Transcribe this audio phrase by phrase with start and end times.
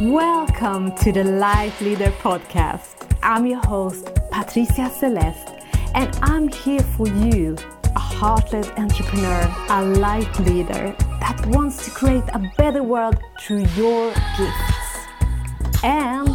[0.00, 3.18] Welcome to the Light Leader Podcast.
[3.20, 5.54] I'm your host, Patricia Celeste,
[5.92, 7.56] and I'm here for you,
[7.96, 14.14] a heart-led entrepreneur, a light leader that wants to create a better world through your
[14.38, 15.82] gifts.
[15.82, 16.28] And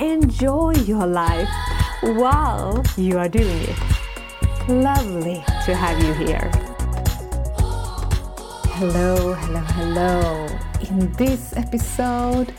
[0.00, 1.50] enjoy your life
[2.00, 3.78] while you are doing it.
[4.66, 6.50] Lovely to have you here.
[8.78, 10.46] Hello, hello, hello.
[10.88, 12.54] In this episode,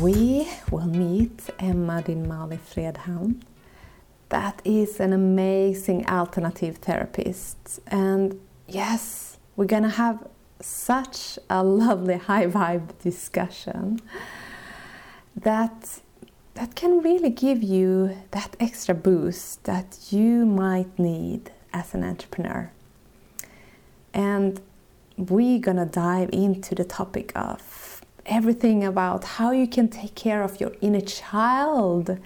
[0.00, 3.42] we will meet Emma Dinmali Fredhamn.
[4.30, 7.80] That is an amazing alternative therapist.
[7.88, 10.26] And yes, we're gonna have
[10.60, 14.00] such a lovely high vibe discussion
[15.36, 16.00] that
[16.54, 22.70] that can really give you that extra boost that you might need as an entrepreneur.
[24.14, 24.60] And
[25.16, 27.60] we're gonna dive into the topic of
[28.26, 32.18] everything about how you can take care of your inner child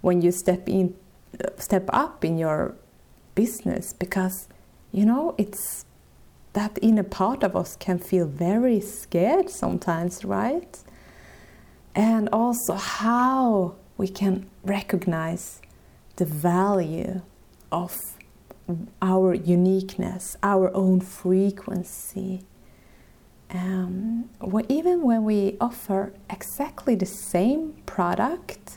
[0.00, 0.94] when you step in
[1.56, 2.74] step up in your
[3.34, 4.48] business because
[4.92, 5.84] you know it's
[6.54, 10.78] that inner part of us can feel very scared sometimes right?
[11.94, 15.60] And also how we can recognize
[16.16, 17.22] the value
[17.70, 17.96] of
[19.00, 22.44] our uniqueness our own frequency
[23.50, 24.28] um,
[24.68, 28.76] even when we offer exactly the same product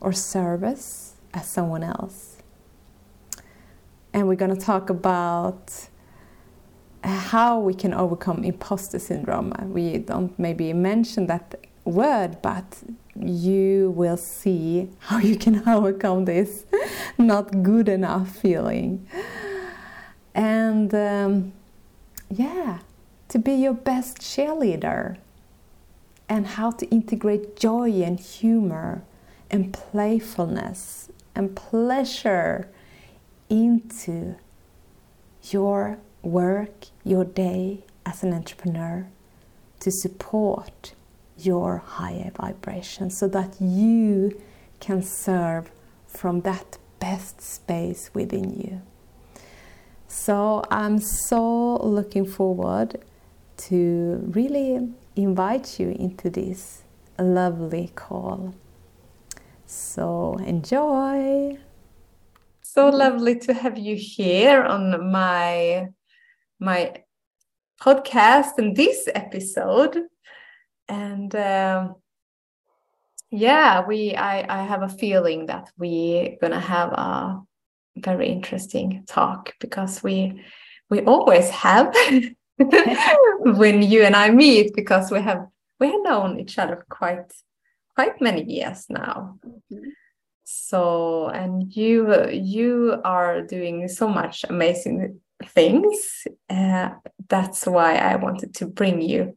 [0.00, 2.38] or service as someone else.
[4.12, 5.88] And we're going to talk about
[7.04, 9.52] how we can overcome imposter syndrome.
[9.72, 12.82] We don't maybe mention that word, but
[13.14, 16.64] you will see how you can overcome this
[17.18, 19.06] not good enough feeling.
[20.34, 21.52] And um,
[22.30, 22.78] yeah,
[23.28, 25.18] to be your best cheerleader
[26.28, 29.02] and how to integrate joy and humor
[29.50, 32.68] and playfulness and pleasure
[33.48, 34.34] into
[35.50, 39.06] your work, your day as an entrepreneur
[39.80, 40.94] to support
[41.38, 44.40] your higher vibration so that you
[44.80, 45.70] can serve
[46.06, 48.80] from that best space within you.
[50.08, 53.02] So I'm so looking forward
[53.56, 56.82] to really invite you into this
[57.18, 58.54] lovely call.
[59.66, 61.58] So enjoy.
[62.62, 65.88] So lovely to have you here on my
[66.60, 67.02] my
[67.80, 70.02] podcast and this episode.
[70.88, 71.96] And um,
[73.30, 77.40] yeah, we I, I have a feeling that we're gonna have a
[77.96, 80.44] very interesting talk because we
[80.90, 81.94] we always have
[83.38, 85.46] when you and I meet because we have
[85.78, 87.32] we have known each other quite
[87.94, 89.38] quite many years now.
[89.46, 89.90] Mm-hmm.
[90.44, 96.26] So and you you are doing so much amazing things.
[96.48, 96.90] Uh,
[97.28, 99.36] that's why I wanted to bring you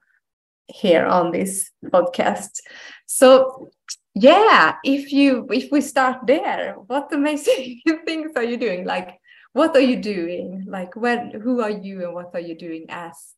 [0.67, 2.59] here on this podcast.
[3.05, 3.69] So
[4.15, 8.85] yeah, if you if we start there, what amazing things are you doing?
[8.85, 9.19] Like
[9.59, 13.35] what are you doing like when who are you and what are you doing as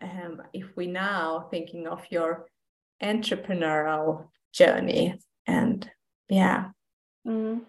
[0.00, 2.46] um, if we now thinking of your
[3.02, 5.90] entrepreneurial journey and
[6.30, 6.70] yeah
[7.28, 7.60] mm.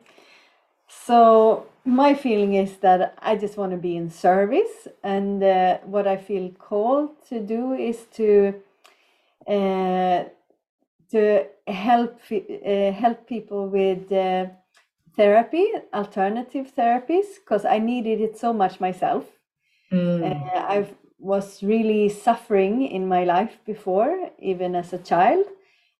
[0.87, 6.07] so my feeling is that i just want to be in service and uh, what
[6.07, 8.53] i feel called to do is to
[9.47, 10.23] uh,
[11.11, 14.45] to help uh, help people with uh,
[15.15, 19.25] therapy, alternative therapies, because I needed it so much myself.
[19.91, 20.23] Mm.
[20.23, 20.87] Uh, I
[21.19, 25.45] was really suffering in my life before, even as a child,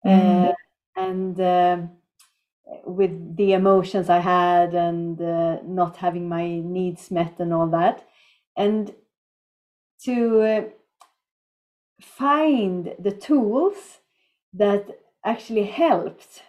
[0.06, 0.50] mm.
[0.50, 0.53] uh,
[0.96, 1.78] and uh,
[2.86, 8.06] with the emotions I had and uh, not having my needs met and all that,
[8.58, 8.94] and
[10.03, 10.64] to uh,
[12.02, 14.00] find the tools
[14.53, 16.44] that actually helped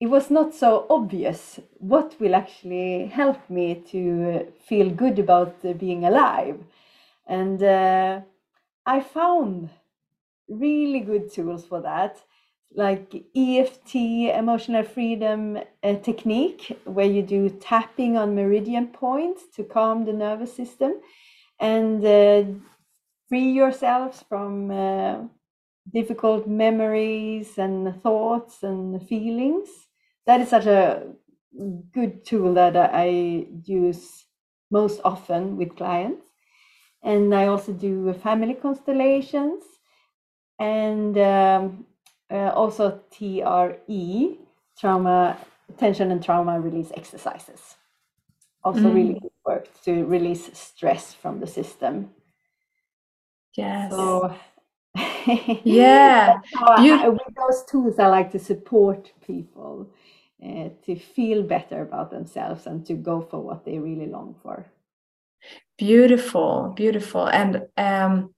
[0.00, 6.04] it was not so obvious what will actually help me to feel good about being
[6.04, 6.58] alive.
[7.26, 8.20] And uh,
[8.84, 9.70] I found
[10.48, 12.22] really good tools for that,
[12.74, 20.04] like EFT, emotional freedom uh, technique, where you do tapping on meridian points to calm
[20.04, 21.00] the nervous system
[21.58, 22.44] and uh,
[23.28, 25.22] free yourselves from uh,
[25.92, 29.85] difficult memories and thoughts and feelings
[30.26, 31.02] that is such a
[31.92, 34.24] good tool that I use
[34.70, 36.26] most often with clients.
[37.02, 39.62] And I also do family constellations.
[40.58, 41.86] And um,
[42.30, 44.38] uh, also TRE,
[44.78, 45.38] trauma,
[45.78, 47.76] tension and trauma release exercises.
[48.64, 48.94] Also, mm.
[48.94, 52.10] really good work to release stress from the system.
[53.56, 53.92] Yes.
[53.92, 54.34] So,
[55.64, 56.40] yeah.
[56.80, 56.94] you...
[56.94, 59.88] I, with those tools, I like to support people
[60.46, 64.66] uh, to feel better about themselves and to go for what they really long for.
[65.76, 67.26] Beautiful, beautiful.
[67.26, 68.34] And um,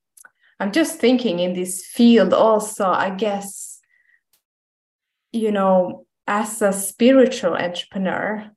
[0.58, 3.80] I'm just thinking in this field also, I guess,
[5.32, 8.50] you know, as a spiritual entrepreneur,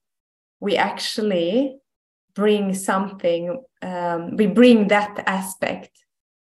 [0.60, 1.78] we actually
[2.34, 5.92] bring something, um, we bring that aspect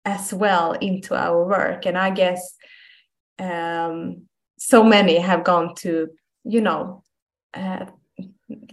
[0.04, 1.86] as well into our work.
[1.86, 2.56] And I guess
[3.38, 4.22] um,
[4.58, 6.08] so many have gone to,
[6.44, 7.02] you know,
[7.55, 7.87] uh,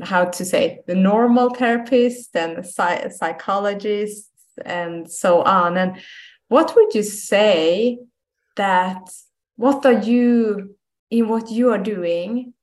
[0.02, 4.30] how to say the normal therapist and psy- psychologists
[4.66, 5.78] and so on.
[5.78, 6.00] And
[6.48, 8.00] what would you say
[8.58, 9.10] that
[9.56, 10.76] what are you
[11.10, 12.54] in what you are doing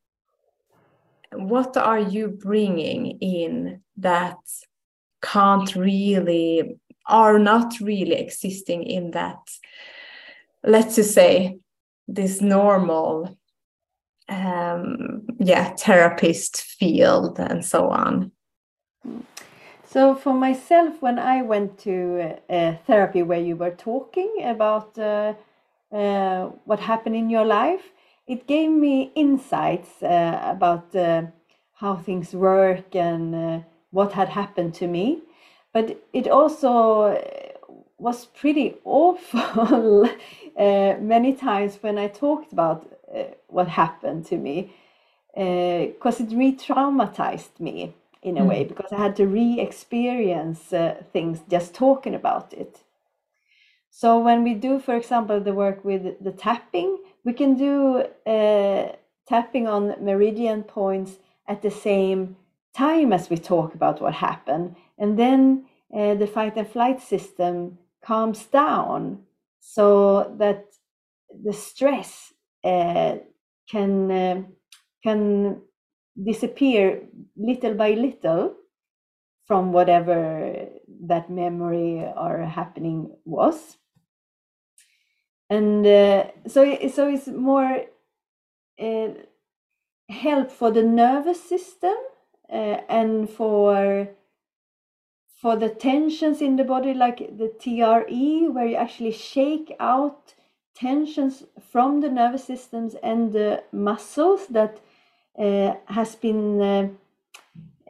[1.32, 4.38] what are you bringing in that
[5.22, 9.38] can't really are not really existing in that
[10.64, 11.58] let's just say
[12.06, 13.37] this normal
[14.28, 18.32] um, yeah therapist field and so on.
[19.84, 25.32] So for myself when i went to uh, therapy where you were talking about uh,
[25.92, 27.92] uh, what happened in your life
[28.28, 31.22] it gave me insights uh, about uh,
[31.72, 33.60] how things work and uh,
[33.90, 35.22] what had happened to me.
[35.72, 37.18] But it also
[37.98, 40.08] was pretty awful
[40.56, 44.70] many times when i talked about uh, what happened to me
[45.34, 48.48] because uh, it re-traumatized me in a mm.
[48.48, 52.82] way because I had to re-experience uh, things just talking about it.
[53.90, 58.92] So when we do, for example, the work with the tapping, we can do uh,
[59.26, 61.12] tapping on meridian points
[61.46, 62.36] at the same
[62.76, 68.44] time as we talk about what happened, and then the fight and flight system calms
[68.44, 69.24] down
[69.58, 70.66] so that
[71.44, 72.34] the stress
[72.64, 74.42] can uh,
[75.02, 75.62] can
[76.22, 77.02] disappear
[77.36, 78.54] little by little
[79.46, 80.68] from whatever
[81.06, 83.76] that memory or happening was.
[85.50, 87.84] And uh, so so it's more
[88.80, 89.08] uh,
[90.10, 91.96] help for the nervous system
[92.52, 94.08] uh, and for
[95.40, 100.34] for the tensions in the body like the TRE where you actually shake out
[100.78, 101.42] tensions
[101.72, 104.80] from the nervous systems and the muscles that
[105.38, 106.88] uh, has been uh,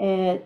[0.01, 0.39] uh,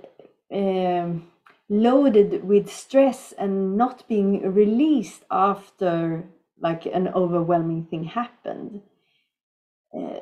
[0.52, 1.28] um,
[1.68, 6.24] loaded with stress and not being released after
[6.60, 8.82] like an overwhelming thing happened.
[9.96, 10.20] Uh,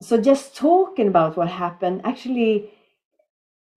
[0.00, 2.70] so just talking about what happened actually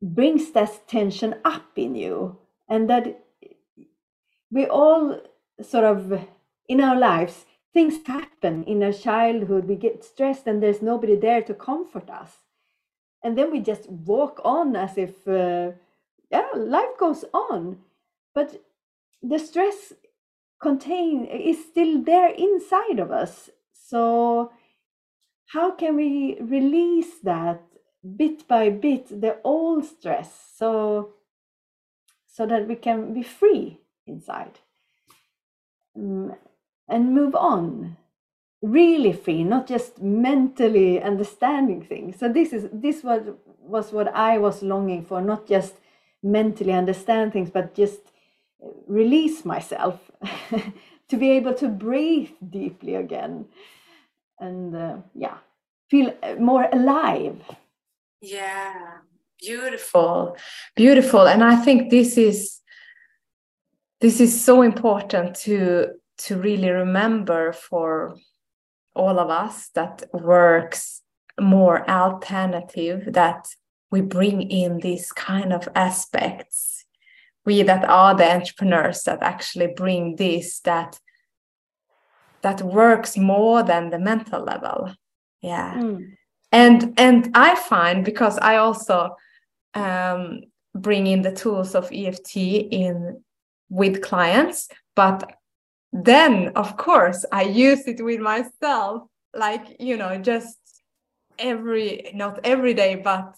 [0.02, 2.38] brings that tension up in you
[2.70, 3.20] and that
[4.52, 5.20] we all
[5.62, 6.22] sort of
[6.68, 7.46] in our lives
[7.76, 12.32] things happen in our childhood we get stressed and there's nobody there to comfort us.
[13.22, 15.72] And then we just walk on as if uh,
[16.32, 17.80] yeah life goes on.
[18.34, 18.64] But
[19.22, 19.92] the stress
[20.62, 23.50] contain is still there inside of us.
[23.74, 24.54] So
[25.48, 27.62] how can we release that
[28.16, 31.10] bit by bit the old stress so
[32.28, 34.60] so that we can be free inside?
[35.98, 36.36] Um,
[36.88, 37.98] and move on.
[38.62, 42.18] Really free not just mentally understanding things.
[42.18, 43.22] So this is this was
[43.60, 45.74] was what i was longing for not just
[46.22, 48.00] mentally understand things but just
[48.88, 50.00] release myself
[51.10, 53.46] to be able to breathe deeply again.
[54.40, 55.38] And uh, yeah
[55.90, 57.40] feel more alive.
[58.22, 58.74] Yeah
[59.40, 60.38] beautiful
[60.76, 61.28] beautiful.
[61.28, 62.62] And i think this is
[64.02, 65.88] this is so important to
[66.18, 68.18] to really remember for
[68.96, 71.02] all of us that works
[71.40, 73.48] more alternative that
[73.92, 76.86] we bring in these kind of aspects.
[77.46, 81.00] We that are the entrepreneurs that actually bring this that
[82.42, 84.94] that works more than the mental level.
[85.42, 85.76] Yeah.
[85.76, 86.18] Mm.
[86.52, 89.16] and and i find because i also
[89.74, 90.42] um,
[90.74, 93.22] bring in the tools of eft in
[93.70, 95.30] with clients but
[96.04, 100.58] then of course i use it with myself like you know just
[101.40, 103.34] every not every day but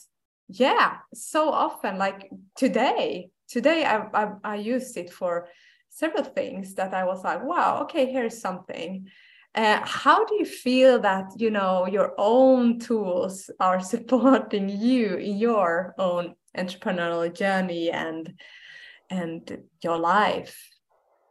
[0.49, 5.49] yeah so often like today today i i, I used it for
[5.89, 9.07] several things that i was like wow okay here's something.
[9.55, 15.37] Uh, how do you feel that you know your own tools are supporting you in
[15.37, 18.33] your own entrepreneurial journey and
[19.09, 20.76] and your life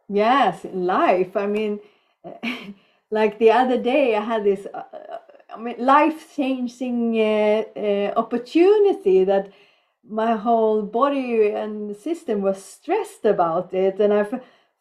[0.09, 1.81] yes life i mean
[3.11, 5.19] like the other day i had this uh, uh
[5.57, 9.53] I mean, life changing uh, uh, opportunity that
[10.09, 14.27] my whole body and system was stressed about it and I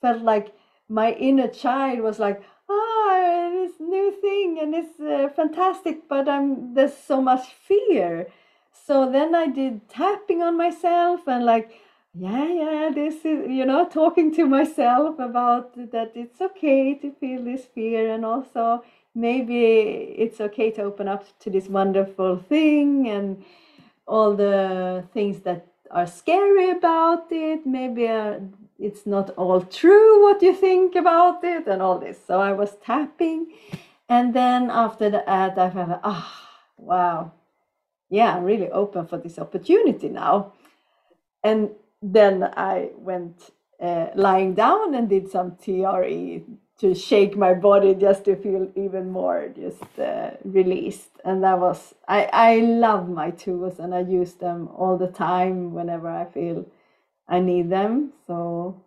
[0.01, 0.53] felt like
[0.89, 6.73] my inner child was like ah this new thing and it's uh, fantastic but i'm
[6.73, 8.27] there's so much fear.
[8.85, 11.71] So then i did tapping on myself and like
[12.17, 17.43] yeah yeah this is you know talking to myself about that it's okay to feel
[17.43, 23.43] this fear and also maybe it's okay to open up to this wonderful thing and
[24.07, 27.65] all the things that are scary about it.
[27.65, 28.39] Maybe uh,
[28.77, 32.17] it's not all true what you think about it and all this.
[32.27, 33.47] So i was tapping
[34.09, 37.31] and then after that i felt ah oh, wow.
[38.09, 40.53] Yeah i'm really open for this opportunity now.
[41.43, 41.69] And
[42.13, 46.43] then i went uh, lying down and did some tre
[46.77, 51.09] to shake my body just to feel even more just uh, released.
[51.23, 55.73] And that was i i love my tools and i use them all the time
[55.73, 56.65] whenever i feel
[57.27, 58.11] i need them.
[58.27, 58.81] So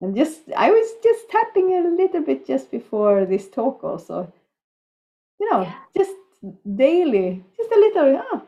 [0.00, 4.32] and just i was just tapping a little bit just before this talk also.
[5.40, 5.74] You know yeah.
[5.96, 6.12] just
[6.76, 8.42] daily just a little ah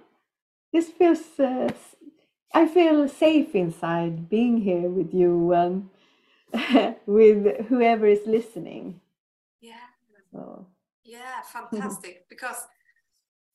[0.72, 1.72] this feels uh,
[2.60, 5.88] i feel safe inside being here with you and
[7.06, 9.00] with whoever is listening.
[9.60, 9.88] Yeah.
[10.32, 10.66] So.
[11.04, 12.28] Yeah, fantastic.
[12.28, 12.66] because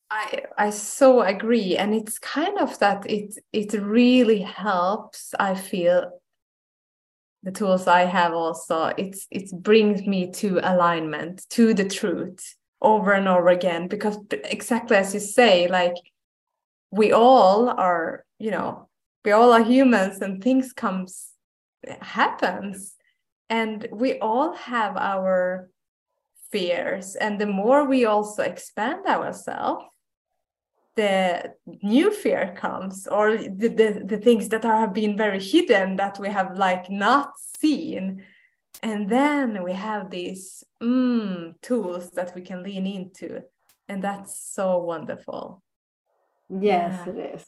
[0.10, 5.34] I I so agree, and it's kind of that it it really helps.
[5.40, 6.20] I feel
[7.44, 13.14] the tools I have also it's it brings me to alignment to the truth over
[13.14, 15.96] and over again because exactly as you say like
[16.92, 18.88] we all are you know
[19.24, 21.32] we all are humans and things comes
[22.02, 22.96] happens.
[23.50, 25.70] And we all have our
[26.52, 27.16] fears.
[27.16, 29.86] And the more we also expand ourselves
[30.96, 35.96] the new fear comes or the, the, the things that are, have been very hidden
[35.96, 38.24] that we have like not seen.
[38.84, 43.42] And then we have these mm, tools that we can lean into.
[43.88, 45.64] And that's so wonderful.
[46.50, 47.14] Yes yeah.
[47.14, 47.46] it is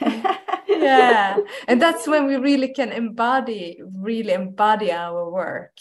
[0.68, 1.38] yeah.
[1.66, 5.76] And that's when we really can embody really embody our work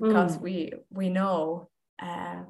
[0.00, 0.40] because mm.
[0.40, 1.68] we we know
[2.02, 2.42] uh,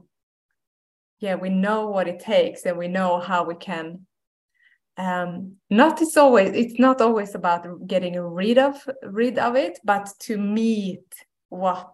[1.19, 4.07] yeah we know what it takes and we know how we can
[4.97, 10.09] um not it's always it's not always about getting rid of rid of it but
[10.19, 11.05] to meet
[11.49, 11.93] what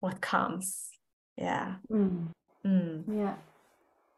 [0.00, 0.90] what comes.
[1.36, 1.76] Yeah.
[1.90, 2.28] Mm.
[2.64, 3.04] Mm.
[3.08, 3.34] yeah.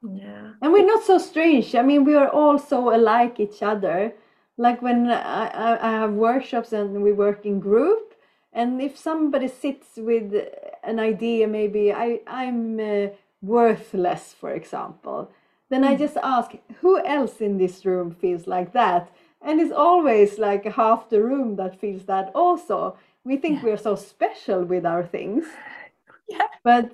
[0.02, 0.52] Yeah.
[0.62, 1.74] And we're not so strange.
[1.74, 4.14] I mean we are all so alike each other
[4.58, 8.14] like when I, I have workshops and we work in group
[8.52, 10.34] and if somebody sits with
[10.82, 13.06] an idea maybe i i'm uh,
[13.40, 15.30] worthless for example
[15.70, 15.98] then i hmm.
[15.98, 19.10] just ask who else in this room feels like that
[19.40, 23.64] and it's always like half the room that feels that also we think yeah.
[23.64, 25.44] we're so special with our things
[26.28, 26.90] yeah but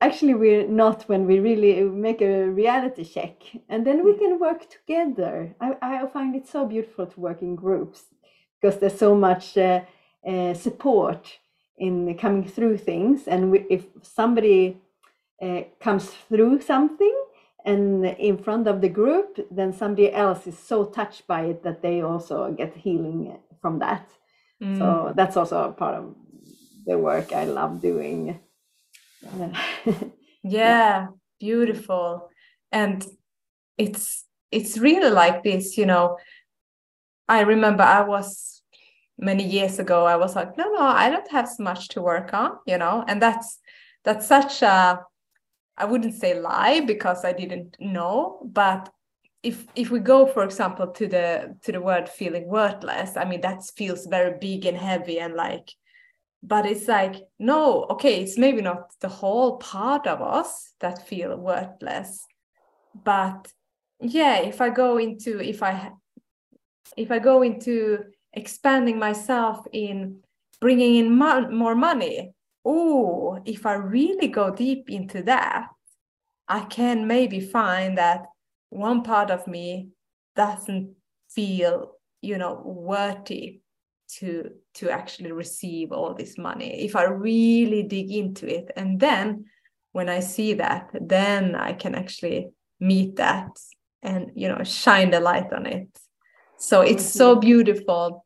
[0.00, 4.18] actually we're not when we really make a reality check and then we mm.
[4.18, 8.04] can work together i, I find it so beautiful to work in groups
[8.60, 9.80] because there's so much uh,
[10.26, 11.38] uh, support
[11.78, 14.78] in coming through things and we, if somebody
[15.42, 17.14] uh, comes through something
[17.64, 21.82] and in front of the group then somebody else is so touched by it that
[21.82, 24.10] they also get healing from that
[24.62, 24.76] mm.
[24.78, 26.14] so that's also part of
[26.86, 28.38] the work i love doing
[30.42, 31.08] yeah.
[31.40, 32.30] beautiful.
[32.72, 33.04] And
[33.78, 36.16] it's it's really like this you know.
[37.28, 38.62] I remember i was
[39.18, 42.32] many years ago i was like no no i don't have so much to work
[42.34, 43.04] on you know?
[43.08, 43.58] And that's
[44.04, 45.02] that's such a
[45.76, 48.92] i wouldn't say lie because i didn't know but
[49.42, 53.40] if if we go for example to the to the word feeling worthless i mean
[53.40, 55.72] that feels very big and heavy and like
[56.46, 61.36] but it's like no okay it's maybe not the whole part of us that feel
[61.36, 62.24] worthless
[63.04, 63.52] but
[64.00, 65.90] yeah if i go into if i
[66.96, 67.98] if i go into
[68.32, 70.18] expanding myself in
[70.60, 72.32] bringing in mo- more money
[72.64, 75.66] oh if i really go deep into that
[76.48, 78.26] i can maybe find that
[78.70, 79.88] one part of me
[80.36, 80.94] doesn't
[81.30, 83.60] feel you know worthy
[84.08, 89.44] to to actually receive all this money if i really dig into it and then
[89.92, 92.48] when i see that then i can actually
[92.80, 93.50] meet that
[94.02, 95.88] and you know shine the light on it
[96.58, 97.18] so it's mm-hmm.
[97.18, 98.24] so beautiful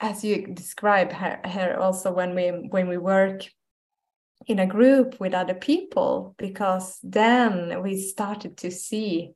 [0.00, 3.46] as you describe her, here also when we when we work
[4.46, 9.30] in a group with other people because then we started to see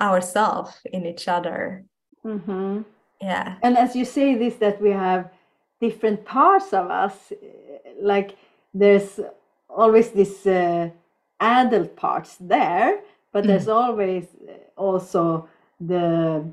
[0.00, 1.84] ourselves in each other
[2.24, 2.80] mm-hmm.
[3.22, 3.56] Yeah.
[3.62, 5.30] And as you say this that we have
[5.80, 7.32] different parts of us
[8.00, 8.36] like
[8.74, 9.20] there's
[9.68, 10.90] always this uh,
[11.40, 13.00] adult parts there
[13.32, 13.74] but there's mm.
[13.74, 14.26] always
[14.76, 15.48] also
[15.80, 16.44] the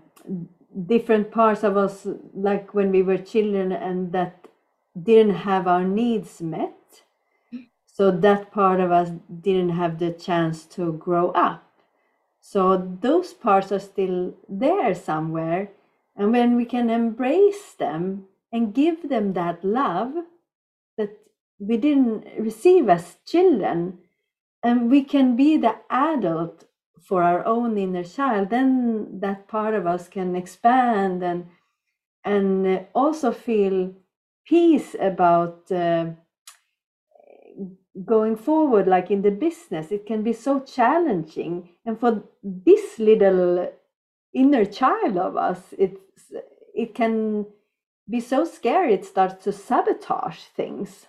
[0.85, 4.47] different parts of us like when we were children and that
[5.01, 6.73] didn't have our needs met.
[7.85, 9.09] So that part of us
[9.41, 11.63] didn't have the chance to grow up.
[12.39, 15.69] So those parts are still there somewhere
[16.19, 20.13] and when we can embrace them and give them that love
[20.97, 21.17] that
[21.57, 23.97] we didn't receive as children
[24.61, 26.65] and we can be the adult
[27.01, 31.47] for our own inner child then that part of us can expand and
[32.25, 33.93] and also feel
[34.45, 36.07] peace about uh,
[38.05, 39.91] going forward like in the business.
[39.91, 41.69] It can be so challenging.
[41.85, 43.71] And for this little
[44.33, 45.99] inner child of us it's
[46.79, 47.45] it can
[48.09, 51.07] be so scary it starts to sabotage things.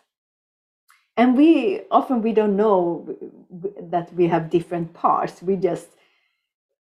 [1.16, 3.08] And we often we don't know
[3.80, 5.42] that we have different parts.
[5.42, 5.88] We just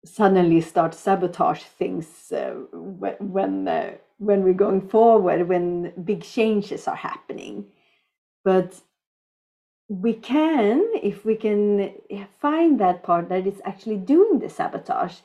[0.03, 2.53] suddenly start sabotage things uh,
[3.19, 7.65] when uh, when we're going forward when big changes are happening.
[8.43, 8.81] But
[9.87, 11.91] we can if we can
[12.41, 15.17] find that part that is actually doing the sabotage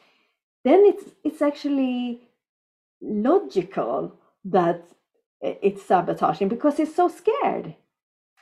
[0.65, 2.21] then it's it's actually
[3.01, 4.15] logical
[4.45, 4.83] that
[5.41, 7.75] it's sabotaging because it's so scared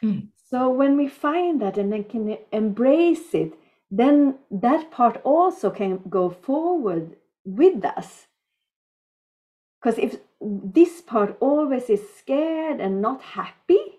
[0.02, 0.26] mm.
[0.50, 3.54] so when we find that and then can embrace it
[3.90, 8.26] then that part also can go forward with us
[9.80, 13.98] because if this part always is scared and not happy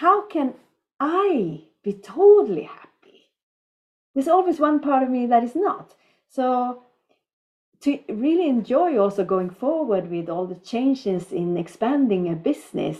[0.00, 0.54] how can
[0.98, 3.30] I be totally happy?
[4.14, 5.94] There's always one part of me that is not.
[6.28, 6.82] So,
[7.84, 12.96] to really enjoy also going forward with all the changes in expanding a business,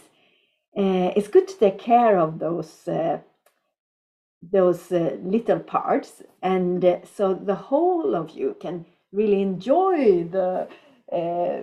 [0.77, 3.18] uh, it's good to take care of those uh,
[4.53, 10.68] those uh, little parts, and uh, so the whole of you can really enjoy the
[11.11, 11.62] uh,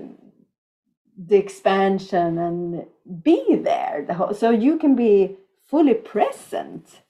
[1.16, 2.86] the expansion and
[3.24, 4.04] be there.
[4.08, 5.38] The whole, so you can be
[5.70, 7.02] fully present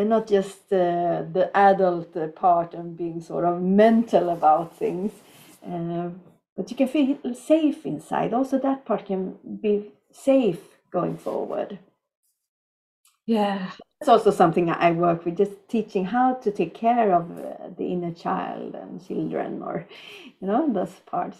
[0.00, 5.12] and not just uh, the adult part and being sort of mental about things.
[5.64, 6.08] Uh,
[6.56, 8.34] but you can feel safe inside.
[8.34, 10.60] Also, that part can be safe
[10.90, 11.78] going forward.
[13.26, 13.70] Yeah.
[14.00, 17.92] It's also something I work with, just teaching how to take care of uh, the
[17.92, 19.86] inner child and children, or,
[20.40, 21.38] you know, those parts.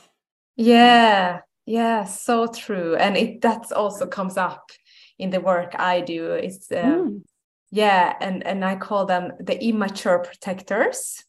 [0.57, 2.97] Yeah, yeah, so true.
[2.97, 4.71] And it that also comes up
[5.19, 6.33] in the work I do.
[6.33, 7.23] It's um, mm.
[7.71, 11.25] Yeah, and and I call them the immature protectors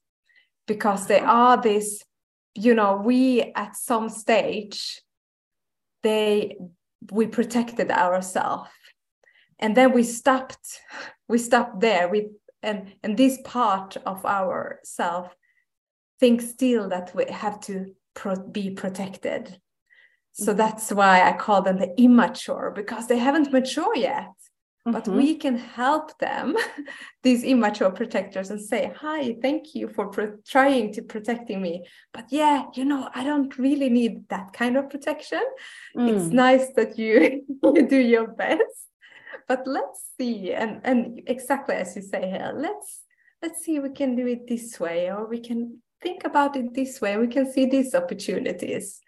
[0.68, 2.04] because they are this.
[2.56, 5.02] You know, we at some stage
[6.04, 6.58] they
[7.12, 8.70] we protected ourselves
[9.60, 10.80] and then we stopped
[11.28, 12.30] we stopped there we
[12.62, 15.36] and and this part of our self
[16.20, 19.60] thinks still that we have to pro- be protected
[20.34, 20.58] so mm-hmm.
[20.58, 24.32] that's why I call them the immature because they haven't mature yet.
[24.88, 24.92] Mm-hmm.
[24.94, 26.56] But we can help them,
[27.24, 31.86] these immature protectors, and say, Hi, thank you for pro- trying to protecting me.
[32.14, 35.44] But yeah, you know, I don't really need that kind of protection.
[35.96, 36.10] Mm.
[36.10, 38.88] It's nice that you, you do your best.
[39.48, 40.54] But let's see.
[40.54, 43.02] And and exactly as you say here, let's
[43.42, 47.02] let's see we can do it this way, or we can think about it this
[47.02, 47.18] way.
[47.18, 49.02] We can see these opportunities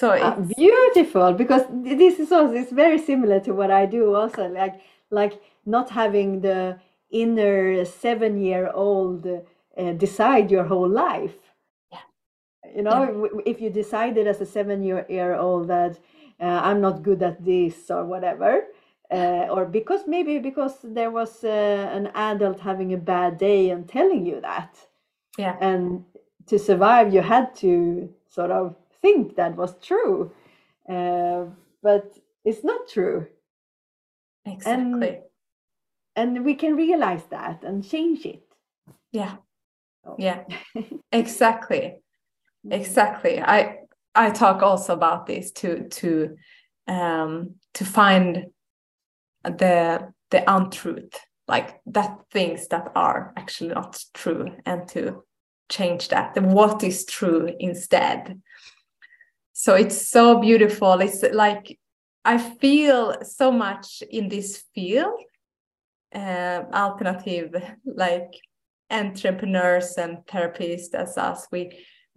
[0.00, 4.48] so uh, beautiful because this is also it's very similar to what I do also
[4.48, 5.34] like like
[5.66, 6.78] not having the
[7.10, 11.36] inner seven year old uh, decide your whole life.
[11.92, 11.98] Yeah.
[12.76, 13.42] You know, yeah.
[13.46, 15.98] if you decided as a seven year, year old that
[16.40, 18.64] uh, I'm not good at this or whatever,
[19.10, 23.88] uh, or because maybe because there was uh, an adult having a bad day and
[23.88, 24.78] telling you that.
[25.36, 25.56] Yeah.
[25.60, 26.04] And
[26.46, 30.32] to survive, you had to sort of think that was true
[30.90, 31.44] uh,
[31.82, 33.26] but it's not true.
[34.44, 35.20] Exactly.
[36.16, 38.44] And, and we can realize that and change it.
[39.12, 39.36] Yeah.
[40.04, 40.16] Oh.
[40.18, 40.44] yeah.
[41.12, 41.96] Exactly.
[42.70, 43.40] Exactly.
[43.40, 43.76] I
[44.14, 46.36] i talk also about this to to
[46.88, 48.46] um to find
[49.44, 51.14] the the untruth
[51.46, 55.22] like that things that are actually not true and to
[55.68, 56.36] change that.
[56.36, 58.40] And what is true instead
[59.62, 61.00] so it's so beautiful.
[61.00, 61.78] It's like
[62.24, 65.18] i feel so much in this field
[66.14, 67.50] uh, alternative
[67.84, 68.32] like
[68.90, 71.46] entrepreneurs and therapists as us.
[71.52, 71.62] We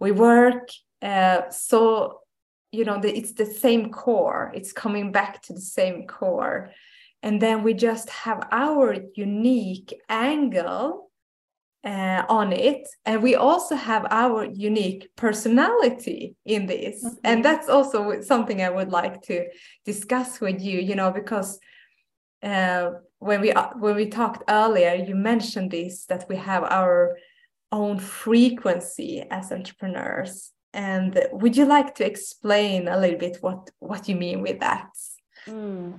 [0.00, 0.68] we work
[1.02, 2.20] uh, so
[2.72, 4.50] you know the, it's the same core.
[4.54, 6.70] It's coming back to the same core.
[7.22, 11.03] And then we just have our unique angle
[11.84, 17.14] uh, on it and we also have our unique personality in this mm-hmm.
[17.24, 19.44] and that's also something i would like to
[19.84, 21.58] discuss with you you know because
[22.42, 27.18] uh, when we uh, when we talked earlier you mentioned this that we have our
[27.70, 34.08] own frequency as entrepreneurs and would you like to explain a little bit what what
[34.08, 34.88] you mean with that
[35.46, 35.92] mm.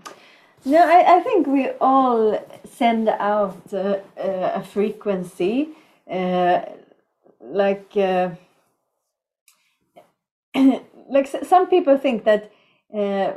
[0.65, 5.69] No I, I think we all send out uh, uh, a frequency
[6.09, 6.61] uh,
[7.39, 8.31] like uh,
[11.09, 12.51] like some people think that
[12.93, 13.33] uh,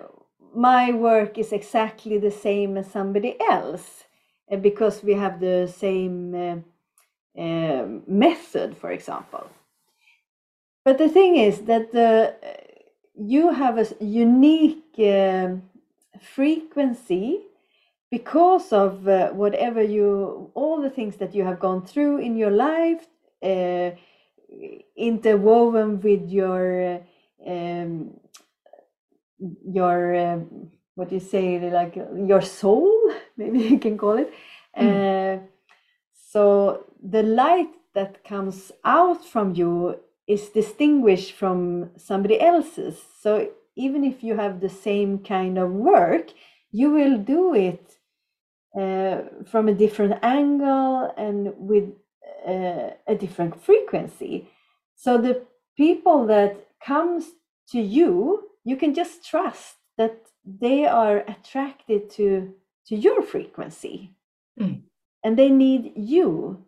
[0.55, 4.05] my work is exactly the same as somebody else
[4.63, 6.65] because we have the same
[8.07, 9.47] method for example.
[10.85, 11.93] But the thing is that
[13.15, 14.99] you have a unique
[16.23, 17.41] frequency
[18.11, 22.51] because of uh, whatever you, all the things that you have gone through in your
[22.51, 23.07] life,
[23.43, 23.91] uh,
[24.97, 27.01] interwoven with your,
[27.47, 28.11] um,
[29.39, 34.33] your, um, what do you say, like your soul, maybe you can call it.
[34.79, 35.43] Mm.
[36.31, 43.03] so the light that comes out from you is distinguished from somebody else's.
[43.21, 46.27] So even if you have the same kind of work,
[46.71, 47.97] you will do it
[48.79, 51.89] uh, from a different angle and with
[52.47, 54.49] uh, a different frequency.
[54.97, 57.25] So the people that comes
[57.71, 62.55] to you, you can just trust that they are attracted to
[62.89, 64.15] to your frequency,
[64.59, 64.81] mm.
[65.23, 66.65] and they need you,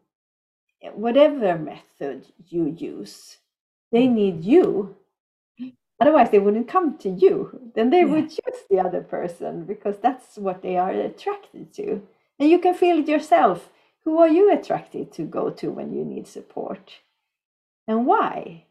[0.93, 3.39] whatever method you use
[3.93, 4.97] they need you
[6.01, 7.61] otherwise they wouldn't come to you.
[7.75, 8.05] Then they yeah.
[8.07, 12.03] would choose the other person because that's what they are attracted to.
[12.39, 13.71] And you can feel it yourself.
[14.05, 17.01] Who are you attracted to go to when you need support?
[17.87, 18.65] And why?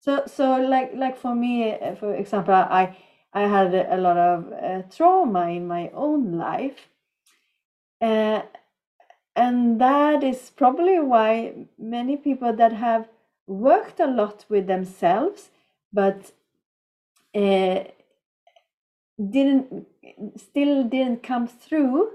[0.00, 2.96] So so like like for me uh, for example i
[3.32, 6.88] i had a lot of uh, trauma in my own life.
[8.00, 8.42] Uh,
[9.34, 13.08] and that is probably why many people that have
[13.46, 15.50] worked a lot with themselves,
[15.92, 16.32] but
[17.34, 17.84] uh,
[19.30, 19.86] didn't
[20.36, 22.10] still didn't come through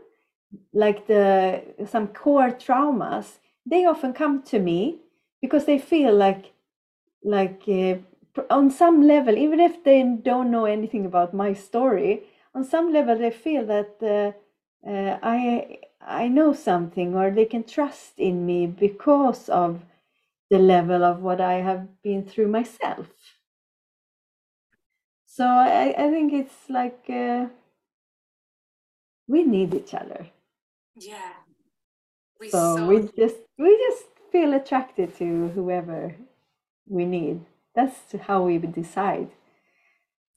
[0.74, 3.40] like the some core traumas.
[3.66, 5.00] They often come to me
[5.42, 6.54] because they feel like
[7.24, 7.96] like uh,
[8.50, 12.24] on some level, even if they don't know anything about my story,
[12.56, 17.64] on some level they feel that uh, uh, I I know something or they can
[17.66, 19.82] trust in me because of
[20.52, 23.08] the level of what I have been through myself.
[25.36, 27.48] So I, I think it's like uh,
[29.28, 30.28] we need each other.
[30.96, 31.32] Yeah.
[32.40, 36.16] We so, so we just we just feel attracted to whoever
[36.88, 37.42] we need.
[37.74, 39.30] That's how we decide.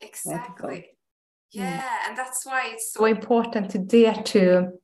[0.01, 0.79] Exactly.
[0.79, 0.85] Mm.
[1.53, 2.09] Yeah, mm.
[2.09, 4.79] and that's why it's so important to dare to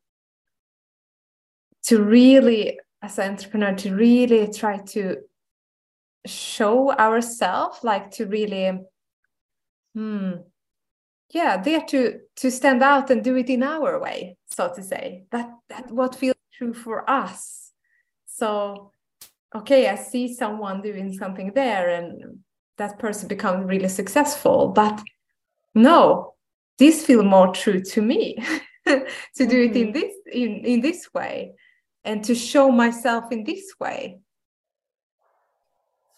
[1.84, 5.22] to really as an entrepreneur to really try to
[6.26, 8.78] show ourselves like to really
[9.94, 10.32] hmm
[11.32, 15.24] yeah there to to stand out and do it in our way so to say
[15.30, 17.72] that that what feels true for us
[18.26, 18.90] so
[19.54, 22.38] okay i see someone doing something there and
[22.78, 25.02] that person becomes really successful but
[25.74, 26.34] no
[26.78, 28.36] this feels more true to me
[28.86, 29.50] to do mm-hmm.
[29.50, 29.92] it in mm-hmm.
[29.92, 31.52] this in in this way
[32.04, 34.18] and to show myself in this way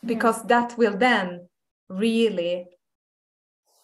[0.05, 1.49] because that will then
[1.89, 2.67] really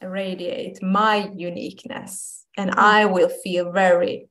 [0.02, 2.80] radiate my uniqueness and mm-hmm.
[2.80, 4.28] i will feel very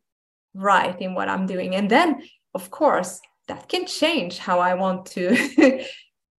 [0.54, 2.22] right in what i'm doing and then
[2.54, 5.36] of course that can change how i want to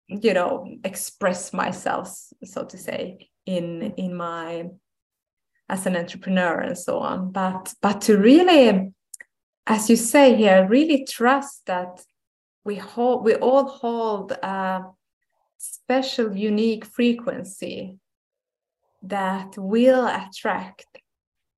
[0.08, 4.66] you know express myself so to say in in my
[5.68, 8.92] as an entrepreneur and so on but but to really
[9.70, 12.02] as you say here, really trust that
[12.64, 14.82] we hold, we all hold a
[15.58, 17.96] special, unique frequency
[19.02, 20.86] that will attract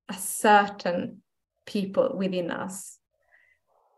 [0.09, 1.21] a certain
[1.65, 2.99] people within us.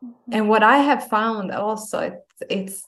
[0.04, 0.34] Mm-hmm.
[0.34, 2.86] and what i have found also it's, it's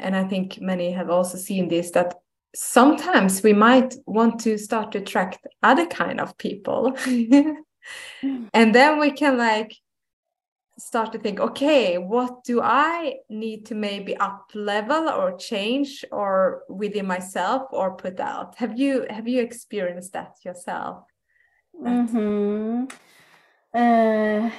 [0.00, 2.14] and i think many have also seen this that
[2.56, 6.96] sometimes we might want to start to attract other kind of people.
[8.20, 8.46] Mm-hmm.
[8.52, 9.76] And then we can like
[10.78, 16.62] start to think okay what do i need to maybe up level or change or
[16.68, 21.04] within myself or put out have you have you experienced that yourself
[21.82, 22.84] mm-hmm.
[23.74, 24.50] uh,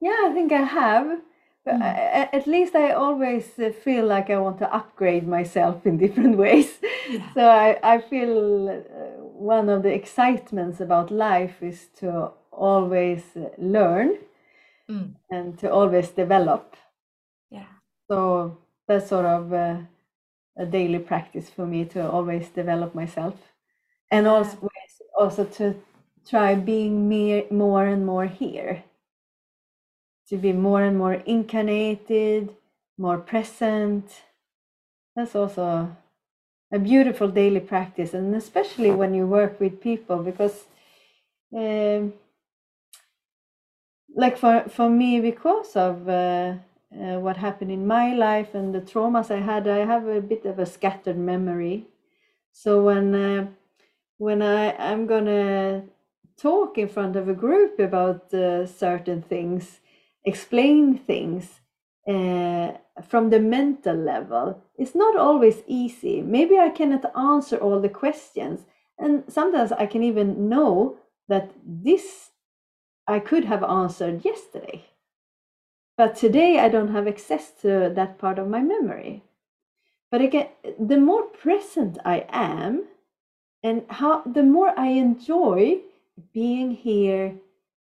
[0.00, 1.20] yeah i think i have
[1.64, 1.82] but mm.
[1.82, 6.38] I, at least i always uh, feel like i want to upgrade myself in different
[6.38, 6.78] ways
[7.10, 7.34] yeah.
[7.34, 13.50] so I, I feel uh, one of the excitements about life is to always uh,
[13.58, 14.16] learn
[14.90, 15.14] mm.
[15.30, 16.76] and to always develop.
[17.50, 17.66] Yeah.
[18.10, 19.86] So that's sort of a,
[20.56, 23.34] a daily practice for me to always develop myself,
[24.10, 24.32] and yeah.
[24.32, 24.70] also
[25.18, 25.74] also to
[26.28, 28.84] try being me, more and more here.
[30.28, 32.54] To be more and more incarnated,
[32.96, 34.22] more present.
[35.14, 35.94] That's also
[36.72, 40.64] a beautiful daily practice, and especially when you work with people, because
[41.54, 42.14] um,
[44.14, 46.54] like for for me because of uh,
[46.94, 50.44] uh, what happened in my life and the traumas I had, I have a bit
[50.44, 51.86] of a scattered memory.
[52.52, 53.46] So when uh,
[54.18, 55.84] when I I'm gonna
[56.36, 59.80] talk in front of a group about uh, certain things,
[60.24, 61.60] explain things
[62.06, 62.72] uh,
[63.02, 66.20] from the mental level, it's not always easy.
[66.20, 68.66] Maybe I cannot answer all the questions,
[68.98, 70.96] and sometimes I can even know
[71.28, 72.31] that this
[73.06, 74.86] I could have answered yesterday.
[75.96, 79.22] But today I don't have access to that part of my memory.
[80.10, 82.84] But again, the more present I am,
[83.62, 85.80] and how the more I enjoy
[86.32, 87.36] being here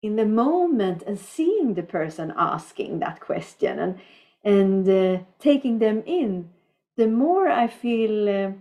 [0.02, 4.00] in the moment and seeing the person asking that question and
[4.44, 6.50] and uh, taking them in,
[6.96, 8.52] the more I feel uh,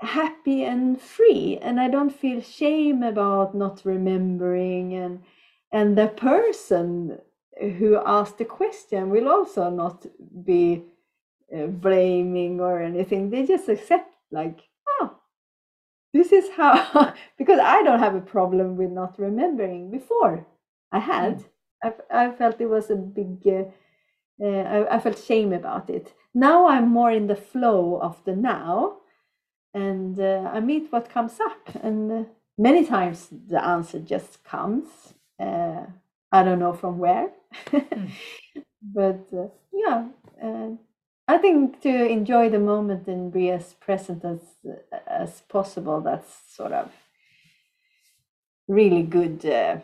[0.00, 5.20] happy and free and i don't feel shame about not remembering and
[5.72, 7.18] and the person
[7.60, 10.06] who asked the question will also not
[10.44, 10.84] be
[11.54, 13.30] uh, blaming or anything.
[13.30, 15.16] They just accept like oh
[16.12, 19.90] this is how because i don't have a problem with not remembering.
[19.90, 20.46] Before
[20.92, 21.38] i had.
[21.38, 21.44] Mm.
[21.80, 23.62] I, I felt it was a big uh,
[24.44, 26.12] uh, I, I felt shame about it.
[26.34, 28.97] Now i'm more in the flow of the now
[29.78, 31.62] and uh, I meet what comes up.
[31.82, 32.24] And uh,
[32.56, 34.88] many times the answer just comes.
[35.38, 35.86] Uh,
[36.32, 37.30] I don't know from where,
[37.66, 38.10] mm.
[38.82, 40.08] but uh, yeah,
[40.42, 40.70] uh,
[41.26, 44.40] I think to enjoy the moment and be as present as
[45.06, 46.00] as possible.
[46.00, 46.90] That's sort of
[48.66, 49.46] really good.
[49.46, 49.78] Uh,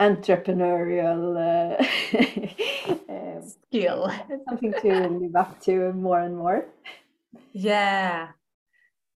[0.00, 1.36] entrepreneurial
[3.08, 4.10] um, skill
[4.48, 6.64] something to live up to more and more
[7.52, 8.28] yeah,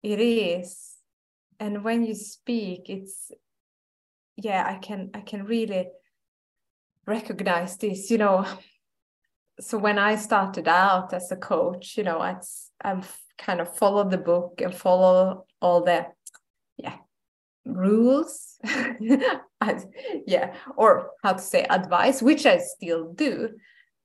[0.04, 0.96] it is.
[1.60, 3.32] And when you speak, it's
[4.38, 5.88] yeah, I can I can really
[7.06, 8.46] recognize this, you know.
[9.60, 12.36] So when I started out as a coach, you know, I
[12.82, 16.08] I've kind of followed the book and follow all the
[16.78, 16.96] yeah
[17.66, 18.60] rules
[19.00, 23.50] yeah or how to say advice which i still do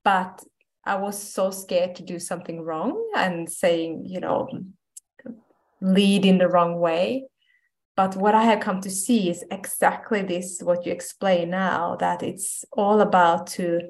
[0.03, 0.43] but
[0.85, 4.49] I was so scared to do something wrong and saying, you know,
[5.81, 7.27] lead in the wrong way.
[7.97, 12.23] But what I have come to see is exactly this, what you explain now, that
[12.23, 13.81] it's all about to,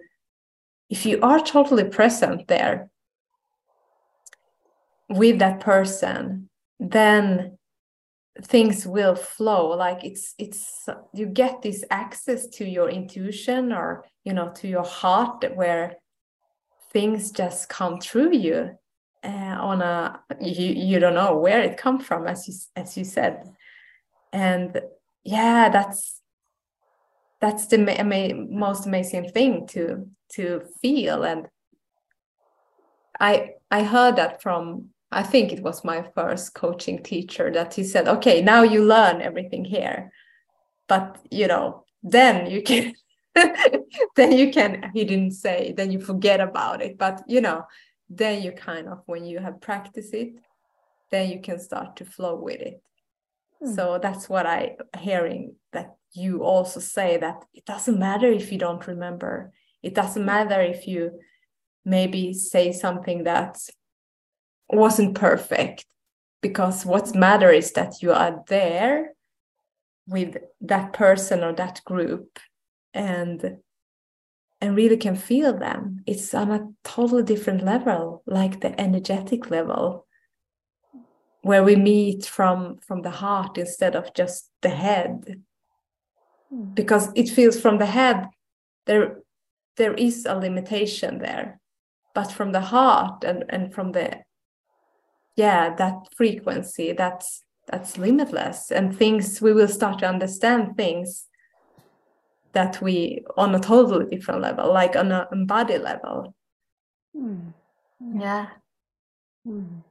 [0.89, 2.91] if you are totally present there
[5.09, 6.49] with that person,
[6.81, 7.59] then
[8.43, 14.33] things will flow like it's it's you get this access to your intuition or you
[14.33, 15.97] know to your heart where
[16.93, 18.71] things just come through you
[19.23, 19.29] uh,
[19.61, 23.55] on a you you don't know where it come from as you as you said.
[24.33, 24.81] And
[25.25, 26.21] yeah that's
[27.41, 31.23] that's the ama- most amazing thing to to feel.
[31.25, 31.49] And
[33.19, 37.85] i i heard that from i think it was my first coaching teacher that he
[37.85, 40.13] said okay now you learn everything here.
[40.89, 42.95] But you know then you can
[44.17, 46.99] then you can he didn't say then you forget about it.
[46.99, 47.65] But you know
[48.09, 50.35] then you kind of when you have practiced it
[51.11, 52.83] then you can start to flow with it.
[53.63, 53.75] Mm.
[53.75, 58.59] so that's what i hearing that you also say that it doesn't matter if you
[58.59, 59.53] don't remember.
[59.83, 61.21] It doesn't matter if you
[61.85, 63.59] maybe say something that
[64.69, 65.87] wasn't perfect.
[66.43, 69.13] Because what's matter is that you are there
[70.07, 72.39] with that person or that group.
[72.95, 73.59] And
[74.61, 76.03] and really can feel them.
[76.07, 80.07] It's on a totally different level like the energetic level
[81.43, 85.43] where we meet from from the heart instead of just the head.
[86.51, 86.75] Hmm.
[86.75, 88.27] because it feels from the head
[88.87, 89.21] there
[89.77, 91.61] there is a limitation there.
[92.15, 94.19] But from the heart and and from the
[95.37, 98.71] yeah that frequency that's that's limitless.
[98.71, 101.27] And things we will start to understand things
[102.53, 106.35] that we on a totally different level like on a body level
[107.17, 107.53] mm.
[108.17, 108.47] yeah
[109.47, 109.83] mm.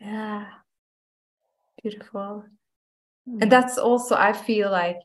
[0.00, 0.46] yeah
[1.82, 2.44] beautiful
[3.28, 3.42] mm.
[3.42, 4.98] and that's also i feel like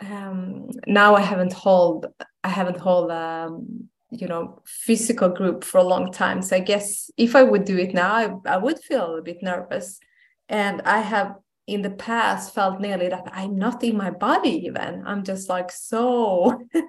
[0.00, 2.06] um, now i haven't hold
[2.42, 7.10] i haven't hold um, you know physical group for a long time so i guess
[7.16, 10.00] if i would do it now i, I would feel a little bit nervous
[10.48, 15.02] and i have in the past felt nearly that i'm not in my body even.
[15.06, 16.60] I'm just like so.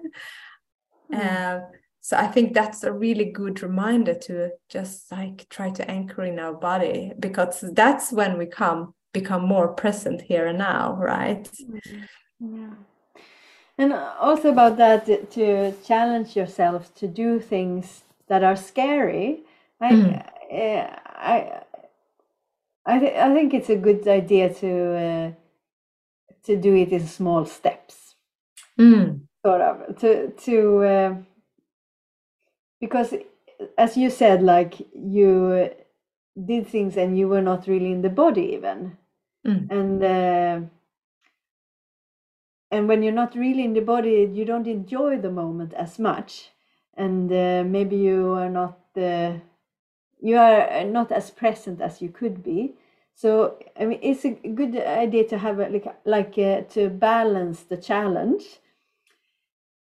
[1.12, 1.19] Mm.
[1.19, 1.59] uh,
[1.99, 6.39] so i think that's a really good reminder to just like try to anchor in
[6.39, 11.51] our body because that's when we come become more present here and now right?
[12.39, 12.73] Yeah.
[13.77, 19.43] And also about that to challenge yourself to do things that are scary
[19.81, 20.25] i mm.
[21.05, 21.62] i
[22.86, 25.32] I, th- I think it's a good idea to uh,
[26.43, 28.15] to do it in small steps
[28.80, 29.22] mm.
[29.46, 31.15] sort of to to uh,
[32.80, 33.13] because
[33.78, 35.69] as you said like you
[36.46, 38.98] did things and you were not really in the body even
[39.48, 39.69] mm.
[39.72, 40.60] and uh,
[42.72, 46.50] and when you're not really in the body you don't enjoy the moment as much
[46.96, 49.34] and uh, maybe you are not uh,
[50.23, 52.73] you are not as present as you could be.
[53.15, 57.59] So i mean it's a good idea to have a, like like uh, to balance
[57.63, 58.43] the challenge.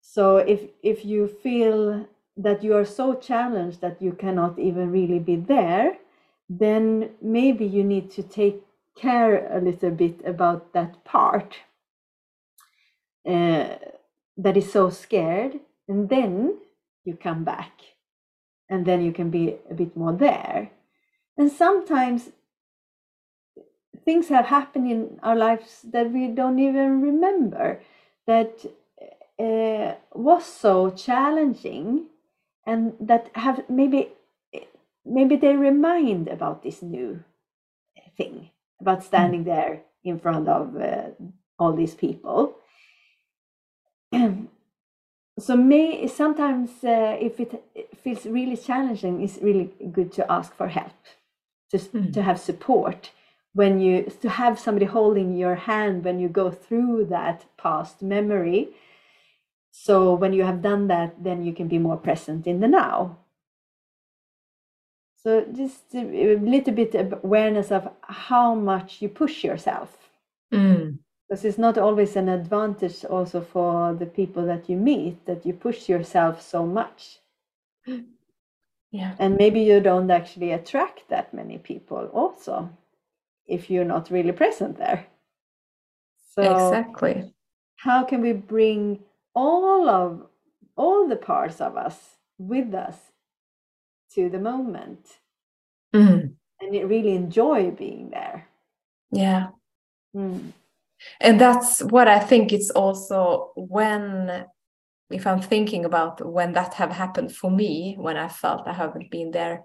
[0.00, 5.18] So if if you feel that you are so challenged that you cannot even really
[5.18, 5.98] be there
[6.50, 8.61] then maybe you need to take
[8.96, 11.59] care a little bit about that part
[13.26, 13.76] uh,
[14.37, 16.59] that is so scared and then
[17.05, 17.72] you come back
[18.70, 20.70] and then you can be a bit more there.
[21.37, 22.30] And sometimes
[24.04, 27.80] things have happened in our lives that we don't even remember
[28.26, 28.64] that
[29.38, 32.06] uh, was so challenging
[32.66, 34.09] and that have maybe
[35.04, 37.24] maybe they remind about this new
[38.16, 41.09] thing about standing there in front of uh,
[41.59, 42.56] all these people
[45.40, 47.64] so may sometimes uh, if it
[48.03, 51.00] feels really challenging it's really good to ask for help.
[51.70, 52.12] Just mm.
[52.12, 53.11] to have support.
[53.53, 58.68] When you to have somebody holding your hand when you go through that past memory.
[59.72, 63.18] So when you have done that then you can be more present in the now.
[65.22, 69.96] So just a little bit of awareness of how much you push yourself.
[70.53, 71.00] Mm
[71.31, 75.53] because it's not always an advantage also for the people that you meet that you
[75.53, 77.21] push yourself so much.
[78.93, 79.14] Yeah.
[79.21, 82.71] And maybe you don't actually attract that many people also
[83.47, 85.07] if you're not really present there.
[86.35, 87.33] So exactly.
[87.77, 88.99] how can we bring
[89.33, 90.27] all of
[90.75, 92.97] all the parts of us with us
[94.16, 95.07] to the moment?
[95.95, 96.35] Mm.
[96.61, 98.49] and really enjoy being there.
[99.12, 99.51] Yeah.
[100.16, 100.53] Mm
[101.21, 104.45] and that's what i think it's also when
[105.11, 109.11] if i'm thinking about when that have happened for me when i felt i haven't
[109.11, 109.63] been there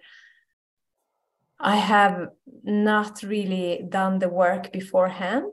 [1.59, 2.27] i have
[2.63, 5.51] not really done the work beforehand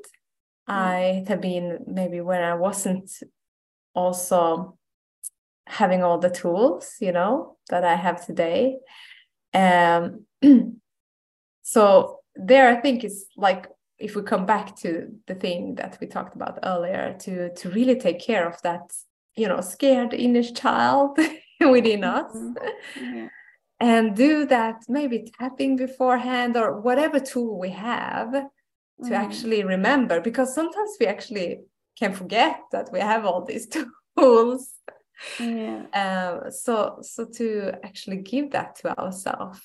[0.68, 0.74] mm.
[0.74, 3.10] i have been maybe when i wasn't
[3.94, 4.76] also
[5.66, 8.76] having all the tools you know that i have today
[9.54, 10.26] um
[11.62, 13.68] so there i think it's like
[14.02, 17.96] if we come back to the thing that we talked about earlier to to really
[17.98, 18.92] take care of that
[19.36, 21.16] you know scared inner child
[21.60, 22.56] within mm-hmm.
[22.56, 22.62] us
[23.00, 23.28] yeah.
[23.80, 29.24] and do that maybe tapping beforehand or whatever tool we have to mm.
[29.24, 31.60] actually remember because sometimes we actually
[31.98, 33.68] can forget that we have all these
[34.18, 34.74] tools
[35.38, 35.82] yeah.
[35.92, 39.60] Uh, so so to actually give that to ourselves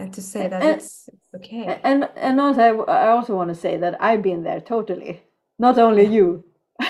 [0.00, 1.80] and to say that and, it's, it's okay.
[1.84, 5.22] and and also I, also want to say that i've been there totally.
[5.58, 6.44] Not only you.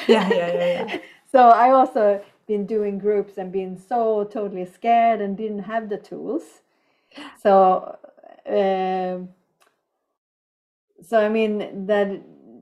[0.07, 0.99] Yeah yeah yeah, yeah.
[1.33, 5.99] so i also been doing groups and been so totally scared and didn't have the
[5.99, 6.43] tools.
[7.43, 7.97] So
[8.47, 9.29] um,
[11.09, 12.09] so i mean that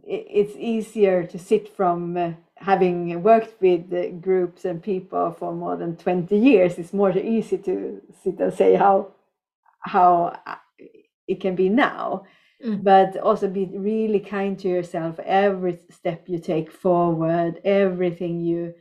[0.09, 5.77] it's easier to sit from uh, having worked with uh, groups and people for more
[5.77, 9.13] than 20 years, it's more easy to sit and say how
[9.89, 10.57] how uh,
[11.27, 12.25] it can be now.
[12.65, 12.83] Mm.
[12.83, 18.75] But also be really kind to yourself every step you take forward, everything you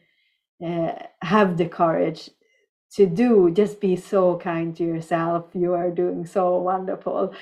[0.65, 2.31] uh, have the courage
[2.95, 3.51] to do.
[3.51, 5.45] Just be so kind to yourself.
[5.53, 7.33] You are doing so wonderful.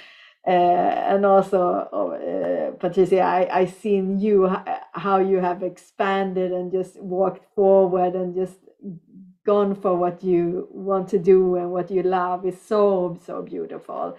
[0.46, 4.54] Uh, and also, oh, uh, Patricia, I, I seen you
[4.92, 8.60] how you have expanded and just walked forward and just
[9.46, 14.18] gone for what you want to do and what you love is so so beautiful.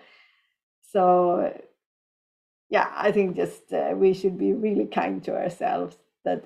[0.92, 1.52] So,
[2.70, 5.96] yeah, I think just uh, we should be really kind to ourselves.
[6.24, 6.44] That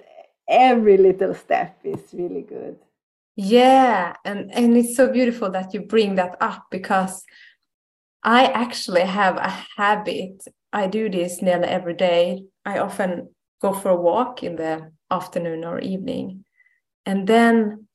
[0.48, 2.78] every little step is really good.
[3.36, 7.24] Yeah, and and it's so beautiful that you bring that up because
[8.22, 10.44] I actually have a habit.
[10.72, 12.44] I do this nearly every day.
[12.64, 16.44] I often go for a walk in the afternoon or evening.
[17.06, 17.86] And then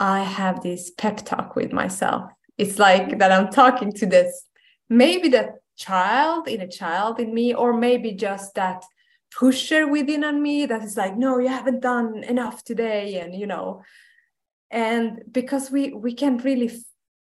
[0.00, 2.30] I have this pep talk with myself.
[2.56, 4.44] It's like that I'm talking to this,
[4.88, 8.84] maybe that child in a child in me, or maybe just that
[9.36, 13.20] pusher within on me that is like, no, you haven't done enough today.
[13.20, 13.82] And, you know,
[14.70, 16.70] and because we we can really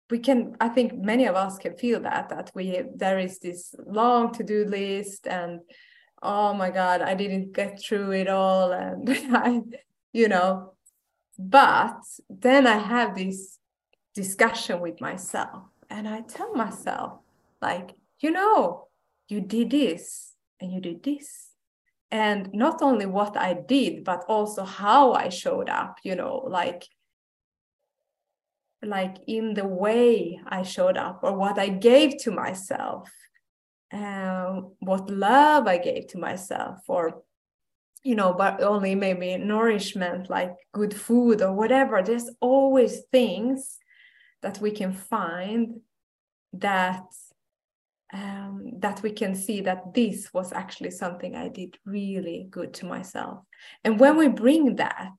[0.10, 3.76] we can i think many of us can feel that that we there is this
[3.86, 5.60] long to-do list and
[6.22, 9.62] oh my god i didn't get through it all and i
[10.14, 10.73] you know
[11.38, 13.60] but then i have this
[14.14, 17.20] discussion with myself and i tell myself
[17.62, 18.88] like you know
[19.28, 21.50] you did this and you did this.
[22.12, 26.88] And not only what i did but also how i showed up you know like
[28.86, 33.10] like in the way I showed up or what I gave to myself,
[33.92, 37.24] um, what love I gave to myself, or
[38.04, 42.02] you know, but only maybe nourishment like good food or whatever.
[42.02, 43.78] There's always things
[44.42, 45.80] that we can find
[46.54, 47.04] that
[48.14, 52.86] um, that we can see that this was actually something I did really good to
[52.86, 53.40] myself.
[53.84, 55.14] And when we bring that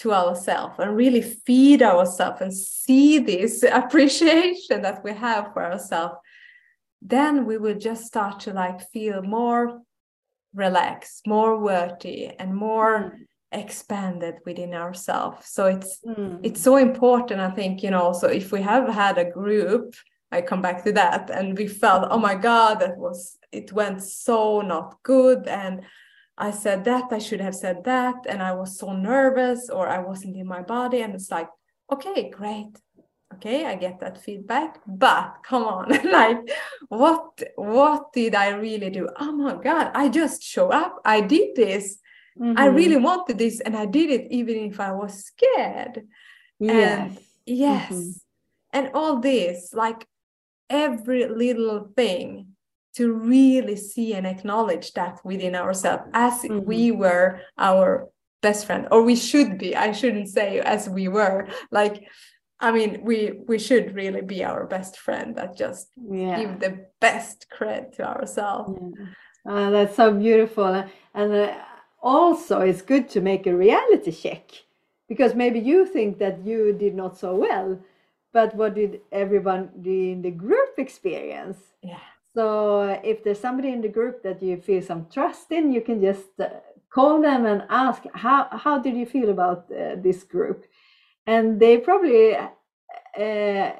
[0.00, 6.16] to ourselves and really feed ourselves and see this appreciation that we have for ourselves
[7.02, 9.80] then we will just start to like feel more
[10.54, 13.26] relaxed more worthy and more Mm.
[13.52, 16.38] expanded within ourselves so it's Mm.
[16.46, 19.86] it's so important i think you know so if we have had a group
[20.30, 23.18] i come back to that and we felt oh my god that was
[23.58, 25.74] it went so not good and
[26.38, 29.98] i said that i should have said that and i was so nervous or i
[29.98, 31.50] wasn't in my body and it's like
[31.94, 32.72] okay great
[33.34, 36.38] okay i get that feedback but come on like
[36.88, 41.54] what what did i really do oh my god i just show up i did
[41.54, 41.98] this
[42.40, 42.74] i Mhm.
[42.74, 46.06] really wanted this and i did it even if i was scared
[46.58, 47.12] yes.
[47.46, 47.90] Yes.
[47.92, 48.20] Mhm.
[48.72, 50.06] And all this, like
[50.68, 52.48] every little thing
[52.96, 58.08] to really see and acknowledge that within ourselves as if we were our
[58.42, 61.96] best friend or we should be i shouldn't say as we were like
[62.60, 66.38] i mean we we should really be our best friend that just yeah.
[66.38, 69.06] give the best credit to ourselves Yeah.
[69.48, 70.84] Uh, that's so beautiful.
[71.14, 71.54] And uh,
[72.02, 74.50] also, it's good to make a reality check
[75.08, 77.78] because maybe you think that you did not so well,
[78.32, 81.58] but what did everyone in the group experience?
[81.82, 82.04] yeah
[82.34, 85.80] So, uh, if there's somebody in the group that you feel some trust in, you
[85.80, 86.48] can just uh,
[86.90, 90.64] call them and ask, How, how did you feel about uh, this group?
[91.30, 93.70] And they probably uh,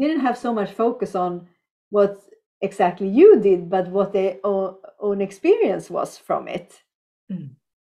[0.00, 1.46] didn't have so much focus on
[1.90, 2.20] what
[2.60, 6.82] exactly you did, but what their own, own experience was from it.
[7.30, 7.50] Mm.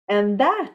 [0.06, 0.74] And that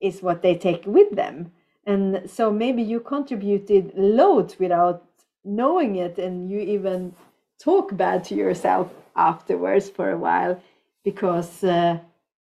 [0.00, 1.52] is what they take with them.
[1.86, 5.04] And so maybe you contributed loads without
[5.42, 7.14] knowing it, and you even
[7.58, 10.60] talk bad to yourself afterwards for a while
[11.04, 11.98] because uh,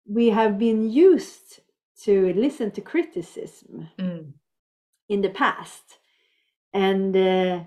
[0.06, 1.62] we have been used
[2.04, 4.34] to listen to criticism Mm.
[5.10, 5.98] In the past.
[6.74, 7.60] And uh,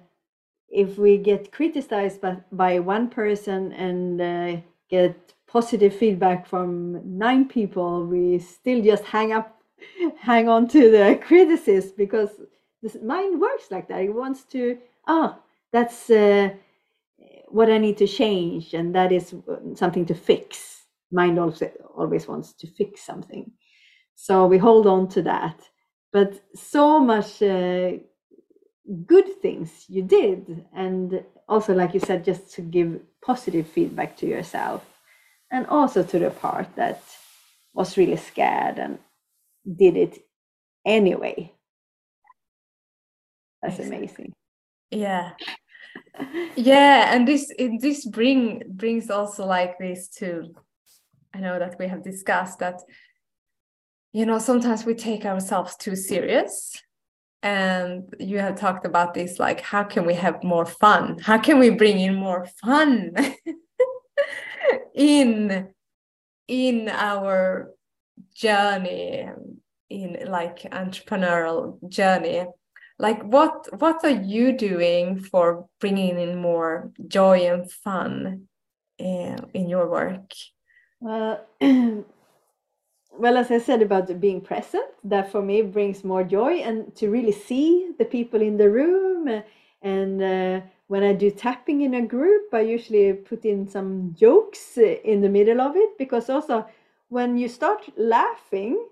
[0.69, 4.61] if we get criticized by, by one person and uh,
[4.91, 9.61] get positive feedback from nine people, we still just hang up,
[10.19, 12.31] hang on to the criticism because
[12.83, 14.03] the mind works like that.
[14.03, 15.39] It wants to, ah,
[15.73, 16.51] that's uh,
[17.49, 19.35] what I need to change, and that is
[19.75, 20.85] something to fix.
[21.13, 23.51] Mind also always wants to fix something.
[24.15, 25.61] So we hold on to that.
[26.13, 27.93] But so much uh,
[29.07, 34.27] good things you did and also like you said just to give positive feedback to
[34.27, 34.85] yourself
[35.51, 37.03] and also to the part that
[37.75, 38.99] was really scared and
[39.77, 40.19] did it
[40.85, 41.53] anyway.
[43.63, 44.33] That's amazing.
[44.91, 45.33] yeah
[46.57, 50.55] yeah and this it, this bring brings also like this to
[51.35, 52.81] i know that we have discussed that
[54.13, 56.83] you know sometimes we take ourselves too serious.
[57.43, 61.19] And you have talked about this like how can we have more fun?
[61.23, 63.15] How can we bring in more fun
[64.95, 65.69] in
[66.49, 67.71] in our
[68.35, 69.29] journey
[69.91, 72.47] in like entrepreneurial journey?
[72.99, 78.49] Like what what are you doing for bringing in more joy and fun
[78.99, 80.33] uh, in your work?
[81.01, 81.47] Well,
[83.19, 87.11] well, as I said about being present, that for me brings more joy and to
[87.11, 89.43] really see the people in the room.
[89.83, 94.79] And uh, when I do tapping in a group, I usually put in some jokes
[94.79, 96.67] in the middle of it because also
[97.09, 98.85] when you start laughing,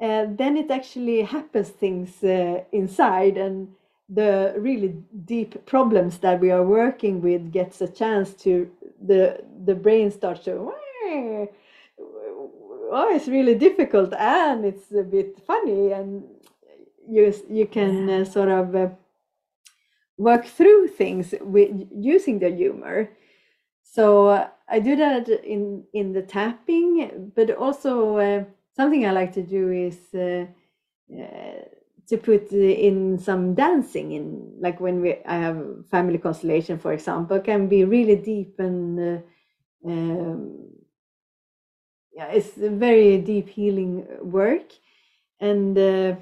[0.00, 3.68] uh, then it actually happens things uh, inside and
[4.08, 8.68] the really deep problems that we are working with gets a chance to
[9.00, 10.72] the the brain starts to
[12.90, 16.24] oh it's really difficult and it's a bit funny and
[17.08, 18.88] you you can uh, sort of uh,
[20.16, 23.10] work through things with using the humor.
[23.82, 28.44] So uh, i do that in in the tapping but also uh,
[28.76, 30.46] something i like to do is uh,
[31.20, 31.64] uh,
[32.06, 35.60] to put in some dancing in like when we i have
[35.90, 40.70] family constellation for example can be really deep and uh, um,
[42.12, 44.72] yeah it's a very deep healing work
[45.40, 46.14] and uh,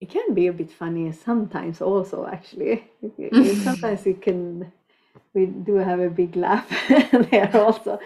[0.00, 2.84] it can be a bit funny sometimes also actually.
[3.64, 4.72] Sometimes it can
[5.34, 6.68] we do have a big laugh
[7.30, 7.98] there also.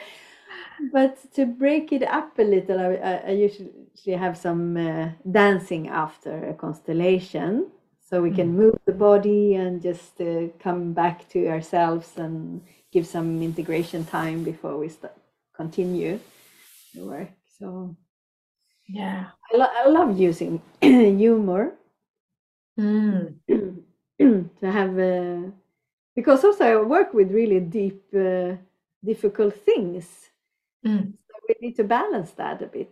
[0.93, 5.89] But to break it up a little i, I, I usually have some uh, dancing
[5.89, 7.67] after a constellation.
[8.09, 12.63] So we can move the body and just uh, come back to ourselves and
[12.93, 15.15] give some integration time before we start,
[15.55, 16.19] continue
[16.95, 17.97] the work so
[18.89, 21.75] yeah I, lo- I love using humor
[22.79, 23.35] mm.
[24.19, 25.51] to have uh,
[26.19, 28.57] because also I work with really deep, uh,
[29.05, 30.05] difficult things.
[30.85, 31.13] Mm.
[31.13, 32.91] So we need to balance that a bit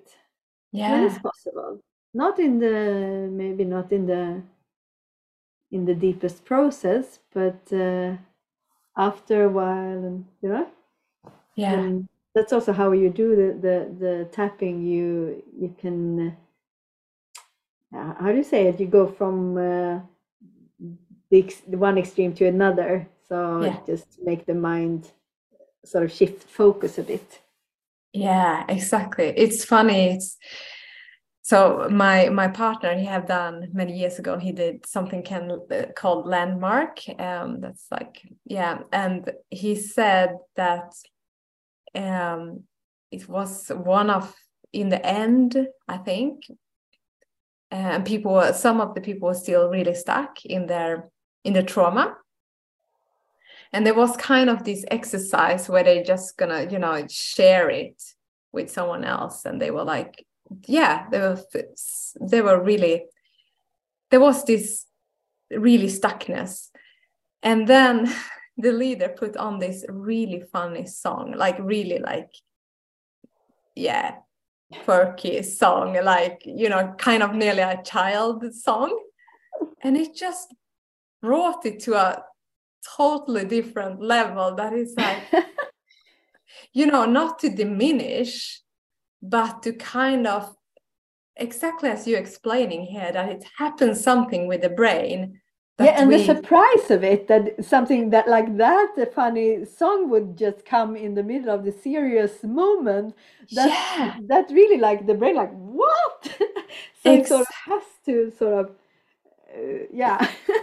[0.71, 1.81] when yeah it's possible.
[2.15, 4.43] Not in the maybe not in the
[5.73, 8.15] in the deepest process, but uh,
[8.97, 10.67] after a while, and you know,
[11.55, 14.87] yeah and that's also how you do the the, the tapping.
[14.87, 16.37] You you can
[17.95, 18.81] uh, how do you say it?
[18.81, 20.01] You go from uh,
[21.31, 23.09] the, ex- one extreme to another.
[23.29, 23.79] So Yeah.
[23.87, 25.11] just make the mind
[25.85, 27.41] sort of shift focus a bit.
[28.13, 29.33] Yeah, exactly.
[29.37, 30.15] It's funny.
[30.15, 30.37] It's
[31.47, 34.37] so my my partner he have done many years ago.
[34.37, 36.99] He did something can uh, called landmark.
[37.21, 40.93] Um, that's like yeah, and he said that
[41.95, 42.65] um,
[43.13, 44.35] it was one of
[44.73, 45.69] in the end.
[45.87, 46.51] I think,
[47.71, 51.09] and people were some of the people were still really stuck in their
[51.45, 52.17] in the trauma.
[53.73, 58.03] And there was kind of this exercise where they just gonna, you know, share it
[58.51, 60.27] with someone else and they were like
[60.67, 61.41] yeah they were
[62.21, 63.05] they were really
[64.11, 64.87] there was this
[65.51, 66.69] really stuckness.
[67.43, 68.13] And then
[68.57, 72.31] the leader put on this really funny song like really like
[73.75, 74.15] yeah
[74.85, 78.99] quirky song like you know kind of nearly a child song.
[79.83, 80.55] And it just
[81.23, 82.23] brought it to a
[82.97, 85.23] totally different level that is like
[86.73, 88.61] you know, not to diminish,
[89.29, 90.55] but to kind of
[91.37, 95.41] exactly as you're explaining here, that it happens something with the brain.
[95.79, 100.37] yeah, and the surprise of it that something that like that, a funny song would
[100.37, 103.15] just come in the middle of the serious moment.
[103.53, 106.23] That yeah, that really like the brain like what?
[107.03, 108.71] so it sort of has to sort of
[109.57, 110.31] uh, yeah.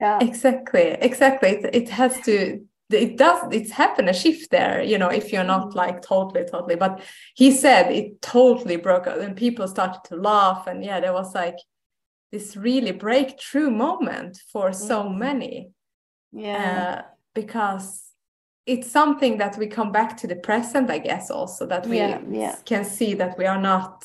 [0.00, 0.18] yeah.
[0.20, 1.50] exactly, exactly.
[1.50, 2.64] It, it has to.
[2.90, 3.48] It does.
[3.52, 4.82] It's happened a shift there.
[4.82, 6.76] You know, if you're not like totally, totally.
[6.76, 7.00] But
[7.34, 11.34] he said it totally broke out, and people started to laugh, and yeah, there was
[11.34, 11.56] like
[12.32, 15.16] this really breakthrough moment for so Mm.
[15.18, 15.70] many.
[16.32, 16.98] Yeah.
[16.98, 17.02] uh,
[17.34, 18.02] because
[18.66, 22.20] it's something that we come back to the present i guess also that we Yeah,
[22.30, 22.56] yeah.
[22.64, 24.04] can see that we are not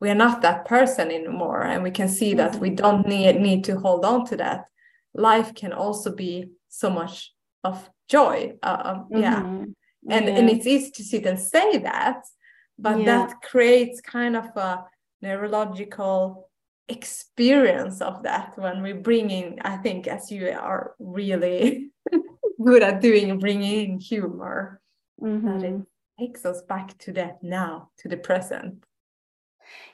[0.00, 2.60] we are not that person anymore and we can see that Mm-hmm.
[2.60, 4.66] we don't need need to hold on to that
[5.14, 7.32] life can also be so much
[7.64, 9.74] of joy uh, um, yeah Mhm.
[10.10, 10.34] and Yeah.
[10.36, 12.24] and it's easy to sit and say that
[12.78, 13.04] but Yeah.
[13.04, 14.84] that creates kind of a
[15.22, 16.48] neurological
[16.88, 21.90] experience of that when we bring in i think as you are really
[22.64, 24.80] good at doing bringing in humor
[25.20, 25.82] that it
[26.18, 28.84] takes us back to that now to the present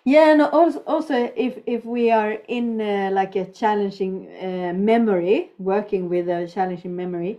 [0.05, 5.51] Yeah, and also, also if if we are in uh, like a challenging uh, memory,
[5.59, 7.39] working with a challenging memory,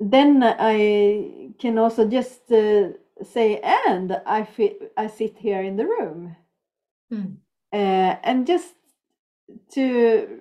[0.00, 2.90] then I can also just uh,
[3.22, 6.36] say, and I fit, I sit here in the room,
[7.12, 7.36] Mm.
[7.72, 8.74] uh, and just
[9.72, 10.40] to,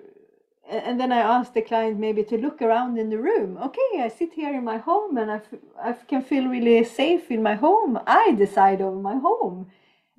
[0.69, 3.57] and then I ask the client maybe to look around in the room.
[3.57, 7.29] Okay, I sit here in my home, and I, f- I can feel really safe
[7.31, 7.99] in my home.
[8.07, 9.67] I decide over my home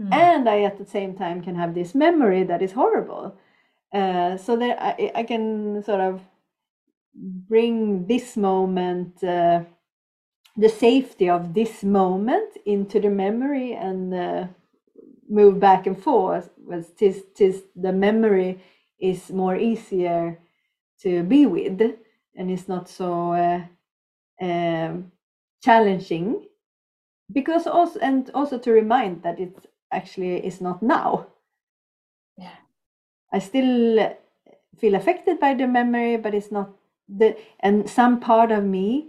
[0.00, 0.12] Mm.
[0.12, 3.34] and I at the same time can have this memory that is horrible.
[3.92, 6.20] Uh, so that I, I can sort of
[7.16, 9.62] bring this moment, uh,
[10.56, 14.46] the safety of this moment into the memory and uh,
[15.28, 16.50] move back and forth.
[16.58, 18.60] Was tis, tis the memory
[19.00, 20.38] is more easier
[21.02, 21.80] to be with
[22.36, 23.60] and it's not so uh,
[24.40, 25.12] um,
[25.62, 26.46] challenging
[27.32, 29.54] because also and also to remind that it
[29.92, 31.26] actually is not now
[32.38, 32.56] Yeah.
[33.32, 33.98] i still
[34.78, 36.75] feel affected by the memory but it's not
[37.08, 39.08] the and some part of me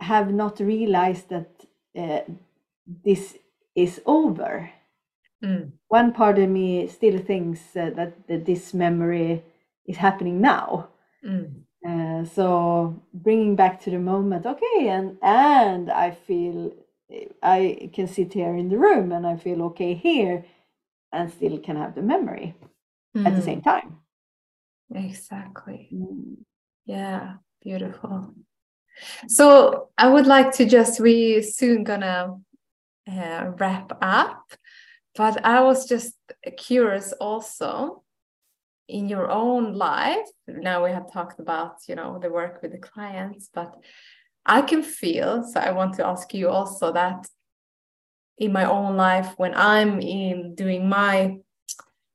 [0.00, 1.50] have not realized that
[1.96, 2.20] uh,
[3.04, 3.36] this
[3.74, 4.70] is over
[5.44, 5.70] Mm.
[5.86, 9.42] one part of me still thinks uh, that, that this memory
[9.86, 10.88] is happening now
[11.24, 11.62] Mm.
[11.88, 16.72] uh, so bringing back to the moment okay and and i feel
[17.42, 20.44] i can sit here in the room and i feel okay here
[21.12, 22.54] and still can have the memory
[23.24, 23.44] at the Mm.
[23.44, 23.96] same time
[24.94, 26.36] exactly Mm.
[26.88, 28.34] Yeah, beautiful.
[29.28, 32.38] So I would like to just, we soon gonna
[33.06, 34.42] uh, wrap up,
[35.14, 36.14] but I was just
[36.56, 38.04] curious also
[38.88, 40.26] in your own life.
[40.46, 43.74] Now we have talked about, you know, the work with the clients, but
[44.46, 47.26] I can feel, so I want to ask you also that
[48.38, 51.36] in my own life, when I'm in doing my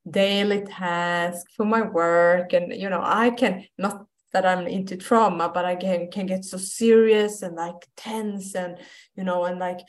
[0.09, 5.49] daily task for my work and you know i can not that i'm into trauma
[5.49, 8.77] but i can can get so serious and like tense and
[9.15, 9.79] you know and like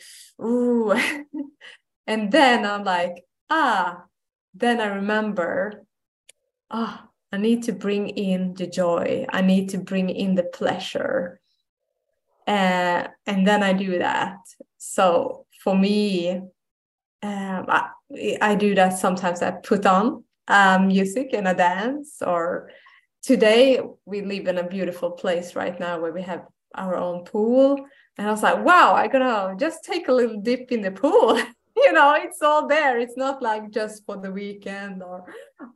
[0.43, 0.93] ooh
[2.07, 4.05] and then i'm like ah
[4.55, 5.85] then i remember
[6.71, 11.41] ah i need to bring in the joy i need to bring in the pleasure
[12.47, 14.37] uh, and then i do that
[14.77, 16.43] so for me
[17.25, 17.89] um, I,
[18.41, 19.41] I do that sometimes.
[19.41, 22.21] I put on um, music and I dance.
[22.21, 22.71] Or
[23.25, 27.87] today we live in a beautiful place right now where we have our own pool.
[28.19, 31.39] And I was like, wow, I gotta just take a little dip in the pool.
[31.77, 32.99] you know, it's all there.
[32.99, 35.25] It's not like just for the weekend or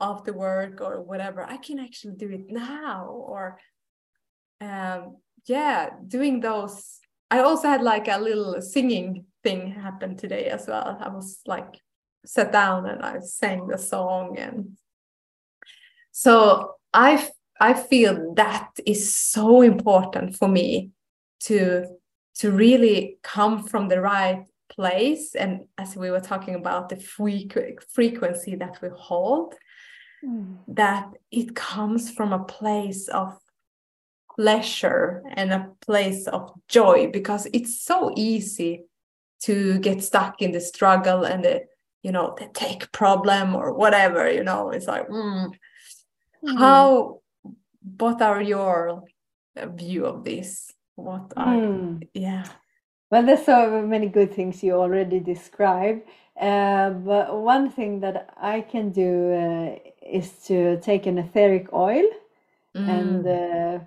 [0.01, 1.43] after work or whatever.
[1.43, 3.07] I can actually do it now.
[3.07, 3.59] Or
[4.61, 6.99] um, yeah, doing those.
[7.31, 10.99] I also had like a little singing thing happen today as well.
[11.01, 11.81] I was like
[12.27, 14.77] sat down and I sang the song and
[16.11, 17.29] so I
[17.61, 20.91] I feel that is so important for me
[21.41, 21.87] to
[22.37, 27.83] to really come from the right place and as we were talking about the frequ-
[27.91, 29.55] frequency that we hold
[30.67, 33.39] that it comes from a place of
[34.35, 38.85] pleasure and a place of joy because it's so easy
[39.41, 41.63] to get stuck in the struggle and the
[42.03, 45.51] you know the take problem or whatever you know it's like mm.
[46.57, 47.21] how
[47.99, 49.05] what are your
[49.57, 52.09] uh, view of this what are Mm.
[52.15, 52.45] yeah
[53.11, 56.03] Well, there's so many good things you already described.
[56.41, 62.05] Uh, but one thing that I can do uh, is to take an etheric oil
[62.87, 63.27] and Mm.
[63.27, 63.79] uh,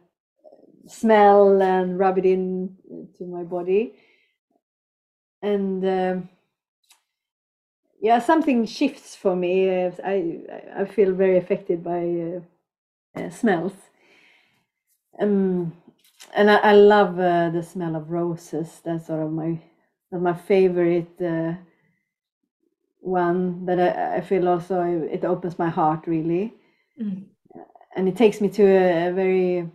[0.87, 2.75] smell and rub it in
[3.17, 3.93] to my body.
[5.41, 6.29] And um,
[8.01, 9.69] yeah, something shifts for me.
[10.03, 10.41] I
[10.81, 13.73] I feel very affected by uh, uh, smells.
[15.21, 15.73] Um,
[16.33, 18.81] and I, I love uh, the smell of roses.
[18.83, 19.59] That's sort of my
[20.11, 21.53] my favorite uh,
[22.99, 23.65] one.
[23.65, 26.53] That I, I feel also it opens my heart really,
[27.01, 27.25] Mm.
[27.95, 29.69] and it takes me to a, a very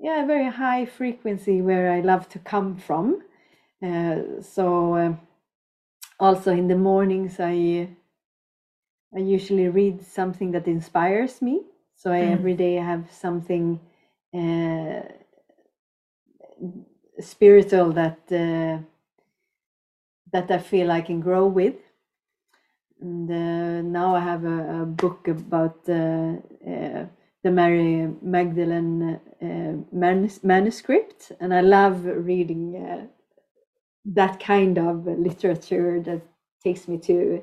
[0.00, 3.22] yeah a very high frequency where I love to come from.
[3.82, 5.14] Uh, so uh,
[6.20, 7.88] also in the mornings I
[9.16, 11.62] I usually read something that inspires me.
[12.02, 12.32] So I, Mm.
[12.38, 13.78] every day I have something
[14.34, 15.02] uh,
[17.20, 18.78] spiritual that uh,
[20.32, 21.76] that I feel I can grow with.
[23.00, 26.34] And uh, now I have a, a book about uh,
[26.66, 27.06] uh,
[27.44, 33.06] the Mary Magdalene uh, manus- manuscript, and I love reading uh,
[34.06, 36.22] that kind of literature that
[36.64, 37.42] takes me to,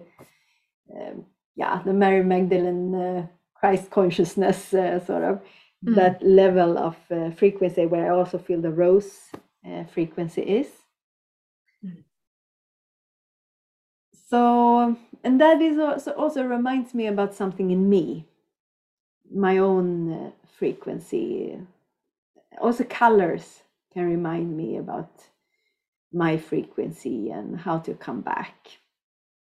[0.96, 3.28] um, yeah, the Mary Magdalene uh,
[3.60, 5.42] Christ consciousness, uh, sort of
[5.86, 5.96] Mm.
[5.96, 9.32] that level of uh, frequency where I also feel the rose
[9.66, 10.68] uh, frequency is.
[11.84, 12.04] Mm.
[14.30, 18.26] So, and that is also also reminds me about something in me,
[19.34, 21.58] my own uh, frequency.
[22.60, 25.30] Also, colors can remind me about
[26.12, 28.80] my frequency and how to come back.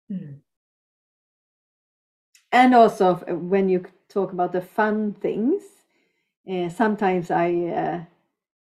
[0.09, 0.39] Mm.
[2.51, 5.63] And also, when you talk about the fun things,
[6.51, 8.01] uh, sometimes I uh,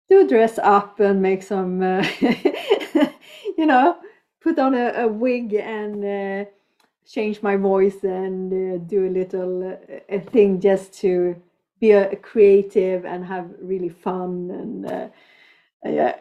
[0.08, 2.06] do dress up and make some, uh,
[3.58, 3.98] you know,
[4.40, 6.50] put on a, a wig and uh,
[7.06, 11.36] change my voice and uh, do a little uh, a thing just to
[11.80, 15.08] be a creative and have really fun and uh,
[15.84, 16.16] yeah,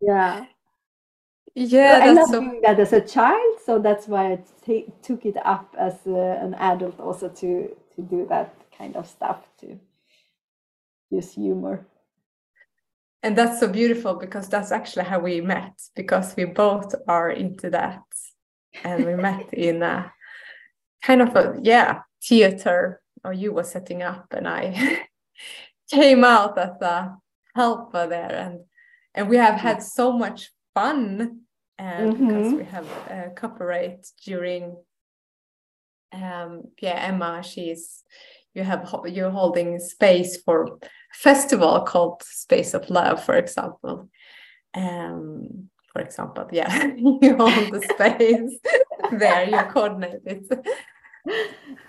[0.00, 0.46] Yeah.
[1.56, 1.98] Yeah.
[1.98, 5.36] Yeah, I love so doing that as a child, so that's why I took it
[5.44, 9.78] up as uh, an adult also to to do that kind of stuff to
[11.10, 11.86] use humor.
[13.22, 17.70] and that's so beautiful because that's actually how we met because we both are into
[17.70, 18.04] that
[18.84, 20.12] and we met in a
[21.02, 25.06] kind of a yeah theater or you were setting up and i
[25.90, 27.16] came out as a
[27.54, 28.60] helper there and
[29.14, 31.45] and we have had so much fun
[31.78, 32.58] and because Mhm.
[32.58, 34.76] we have uh, cooperate during
[36.12, 38.04] um yeah emma she's
[38.54, 40.78] you have you're holding space for
[41.12, 44.08] festival called Space of Love, for example.
[44.74, 48.58] Um, for example, yeah, you hold the space
[49.10, 50.46] there, you coordinate it.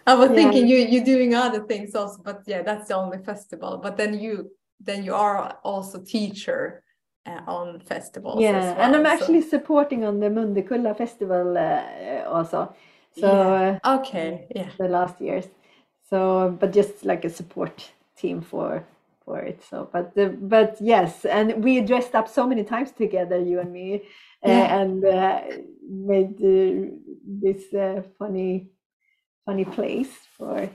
[0.05, 0.35] I was Yeah.
[0.35, 3.77] thinking you you're doing other things also, but yeah, that's the only festival.
[3.81, 6.83] But then you then you are also teacher
[7.27, 8.41] uh, on festivals.
[8.41, 12.73] yeah, as and I'm so- actually supporting on the Mundekulla festival uh, also.
[13.19, 13.79] So Yeah.
[13.83, 15.45] uh, okay, yeah, the last years.
[16.09, 18.83] So, but just like a support team for
[19.25, 19.61] for it.
[19.69, 23.71] So, but the, but yes, and we dressed up so many times together, you and
[23.73, 24.01] me,
[24.45, 24.79] Yeah.
[24.81, 25.41] and uh,
[25.89, 26.37] made
[27.41, 28.69] this uh, funny
[29.45, 30.69] funny place for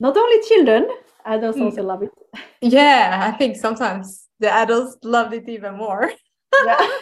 [0.00, 0.88] not only children.
[1.24, 1.64] Adults Mm.
[1.64, 2.10] also love it.
[2.60, 3.30] yeah.
[3.32, 6.12] I think sometimes the adults loved it even more.
[6.66, 6.88] Yeah.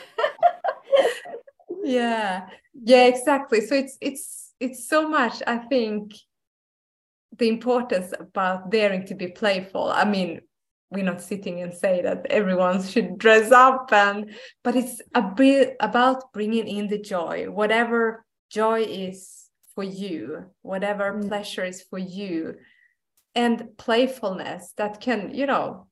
[1.83, 2.47] yeah
[2.85, 6.13] yeah exactly so it's it's it's so much i think
[7.39, 10.41] the importance about daring to be playful i mean
[10.91, 14.31] we're not sitting and say that everyone should dress up and
[14.63, 21.13] but it's a bit about bringing in the joy whatever joy is for you whatever
[21.13, 21.29] Mm.
[21.29, 22.55] pleasure is for you
[23.35, 25.87] and playfulness that can you know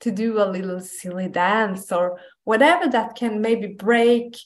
[0.00, 4.36] to do a little silly dance or whatever that can maybe break.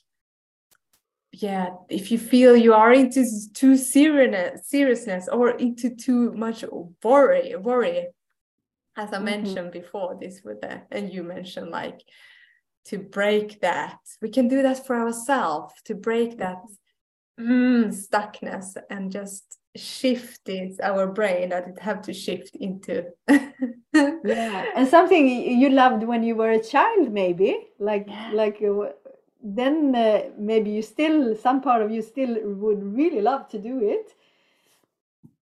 [1.32, 3.24] Yeah if you feel you are into
[3.54, 6.64] too seriousness seriousness or into too much
[7.02, 8.08] worry worry.
[8.96, 9.24] As i Mhm.
[9.24, 12.00] mentioned before this with the and you mentioned like
[12.84, 13.98] to break that.
[14.20, 16.58] We can do that for ourselves to break that
[17.40, 20.48] mm, stuckness and just shift
[20.82, 23.06] our brain that it have to shift into.
[23.94, 28.30] Yeah and something you loved when you were a child maybe like Yeah.
[28.32, 28.92] like uh,
[29.42, 33.80] then uh, maybe you still some part of you still would really love to do
[33.82, 34.14] it.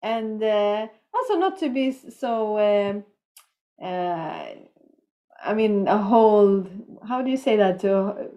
[0.02, 3.04] And uh, also not to be so um,
[3.82, 4.46] uh,
[5.44, 6.66] i mean a whole
[7.08, 7.80] how do you say that?
[7.82, 8.30] To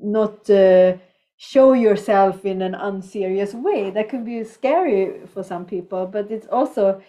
[0.00, 0.96] not uh,
[1.38, 3.90] show yourself in an unserious way.
[3.90, 7.00] That can be scary for some people but it's also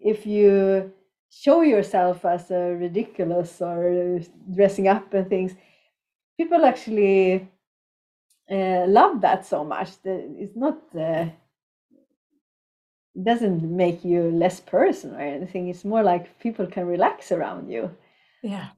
[0.00, 0.92] if you
[1.30, 4.20] show yourself as a ridiculous or
[4.54, 5.54] dressing up and things
[6.36, 7.48] people actually
[8.50, 11.26] uh, love that so much that it's not uh,
[13.16, 15.68] it doesn't make you less person or anything.
[15.68, 17.90] It's more like people can relax around you.
[18.42, 18.68] Yeah.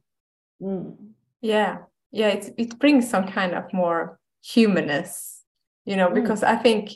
[0.63, 0.97] Mm.
[1.41, 1.79] yeah.
[2.13, 5.43] Yeah it, it brings some kind of more humanness
[5.85, 6.15] you know Mm.
[6.15, 6.91] because i think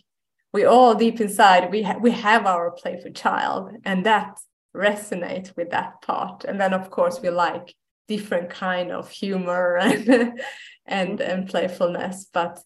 [0.53, 4.39] we all deep inside we ha- we have our playful child and that
[4.75, 6.45] resonates with that part.
[6.45, 7.75] And then of course we like
[8.09, 10.41] different kind of humor and
[10.87, 12.27] and and playfulness.
[12.33, 12.61] But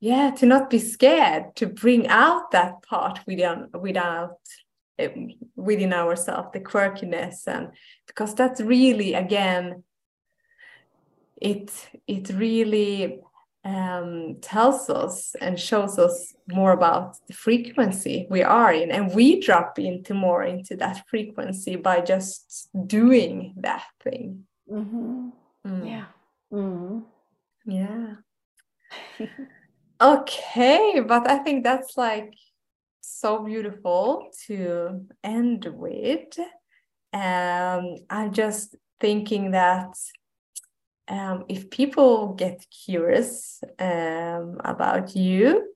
[0.00, 4.38] yeah to not be scared to bring out that part within without
[4.98, 5.14] it,
[5.56, 7.46] within ourselves the quirkiness.
[7.46, 7.70] And
[8.06, 9.82] because that's really again
[11.40, 11.72] it
[12.06, 13.20] it really
[13.64, 19.40] um, tells us and shows us more about the frequency we are in and we
[19.40, 25.28] drop into more into that frequency by just doing that thing Mm-hmm.
[25.66, 25.88] Mm.
[25.88, 26.04] Yeah.
[26.52, 27.02] Mm.
[27.66, 28.14] yeah
[30.00, 32.32] okay but i think that's like
[33.00, 36.38] so beautiful to end with
[37.12, 39.94] um i'm just thinking that
[41.08, 45.72] um, if people get curious um, about you,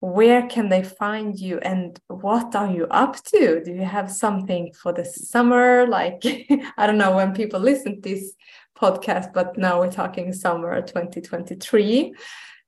[0.00, 3.62] where can they find you and what are you up to?
[3.64, 5.86] Do you have something for the summer?
[5.86, 6.22] Like,
[6.76, 8.34] I don't know when people listen to this
[8.76, 12.12] podcast, but now we're talking summer 2023.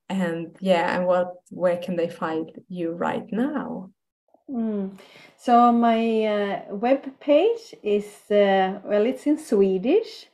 [0.08, 3.90] And yeah, and what where can they find you right now?
[4.48, 4.96] Mm.
[5.36, 10.28] So my uh, web page is uh, well, it's in Swedish,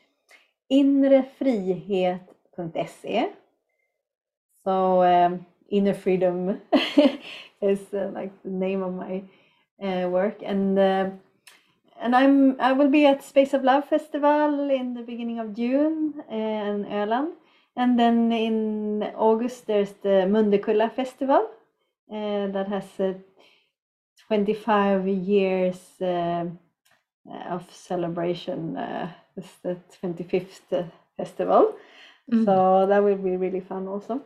[0.73, 3.33] inrefrihet.se.
[4.65, 6.61] So um, inner freedom
[7.61, 9.23] is uh, like the name of my
[9.83, 11.11] uh, work, and uh,
[12.01, 16.15] and I'm I will be at Space of Love Festival in the beginning of June
[16.31, 17.33] uh, in Öland,
[17.77, 21.49] and then in August there's the Mundekulla Festival
[22.11, 23.15] uh, that has uh,
[24.29, 25.79] 25 years
[27.51, 28.77] of celebration.
[29.37, 31.75] Uh, it's the 25th festival,
[32.31, 32.45] Mm.
[32.45, 34.23] so that will be really fun also.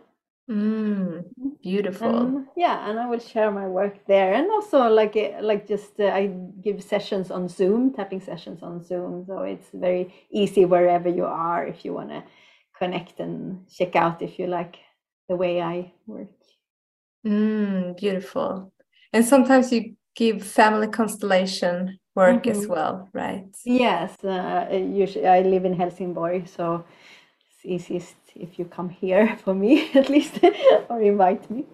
[0.51, 1.25] Mm,
[1.63, 2.09] beautiful.
[2.09, 5.99] And yeah, and I will share my work there, and also like uh, like just
[5.99, 6.27] uh, I
[6.63, 11.67] give sessions on Zoom, tapping sessions on Zoom, so it's very easy wherever you are
[11.67, 12.23] if you want to
[12.79, 14.77] connect and check out if you like
[15.29, 16.29] the way I work.
[17.27, 18.73] Mm, beautiful.
[19.13, 22.69] And sometimes you give family constellation work as Mhm.
[22.69, 23.47] well, right?
[23.64, 26.85] Yes, uh, usually I live in Helsingborg, so
[27.51, 30.41] it's easiest if you come here for me at least
[30.89, 31.64] or invite me.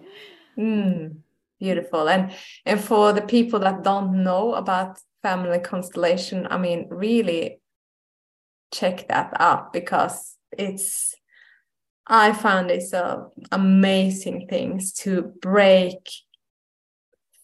[0.57, 1.17] Mm,
[1.59, 2.09] beautiful.
[2.09, 2.31] And
[2.65, 7.59] and for the people that don't know about family constellation, I mean, really
[8.71, 11.15] check that out because it's
[12.07, 16.09] I found it's a amazing things to break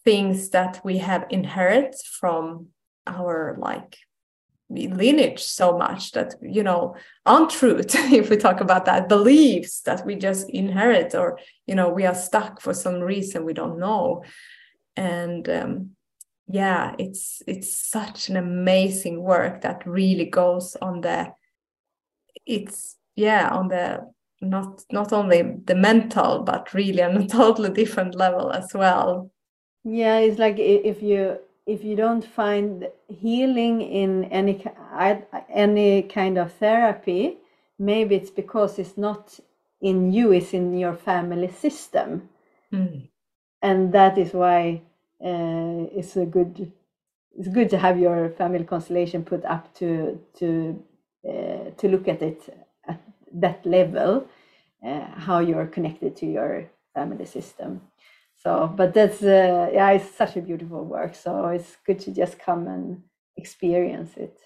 [0.04, 2.66] things that we have inherited from
[3.06, 3.96] our like
[4.70, 6.94] lineage so much that you know
[7.26, 12.06] untruth if we talk about that beliefs that we just inherit or you know we
[12.06, 14.22] are stuck for some reason we don't know.
[14.96, 15.90] And um,
[16.48, 21.32] yeah it's it's such an amazing work that really goes on the
[22.44, 24.00] it's yeah on the
[24.40, 29.30] not not only the mental but really on a totally different level as well.
[29.84, 34.64] Yeah, it's like if you if you don't find healing in any
[35.48, 37.38] any kind of therapy,
[37.78, 39.38] maybe it's because it's not
[39.80, 42.28] in you; it's in your family system,
[42.72, 43.08] Mm.
[43.62, 44.82] and that is why
[45.24, 46.72] uh, it's a good
[47.38, 50.82] it's good to have your family constellation put up to to
[51.28, 52.48] uh, to look at it
[52.88, 53.00] at
[53.32, 54.26] that level,
[54.84, 57.80] uh, how you're connected to your family system.
[58.42, 61.14] So, but that's uh, yeah, it's such a beautiful work.
[61.14, 63.02] So it's good to just come and
[63.36, 64.38] experience it.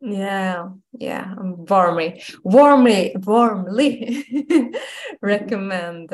[0.00, 4.24] Yeah, yeah, warmly, warmly, warmly
[5.22, 6.12] recommend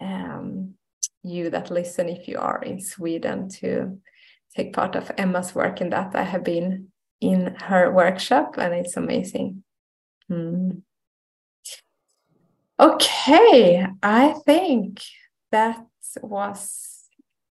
[0.00, 0.74] um,
[1.22, 3.98] you that listen if you are in Sweden to
[4.54, 6.14] take part of Emma's work in that.
[6.14, 6.88] I have been
[7.20, 9.62] in her workshop and it's amazing.
[10.30, 10.82] Mm.
[12.78, 15.02] Okay, I think
[15.50, 15.84] that
[16.22, 17.08] was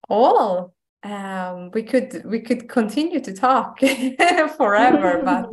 [0.09, 0.75] all.
[1.05, 3.79] Um, we could we could continue to talk
[4.57, 5.47] forever, but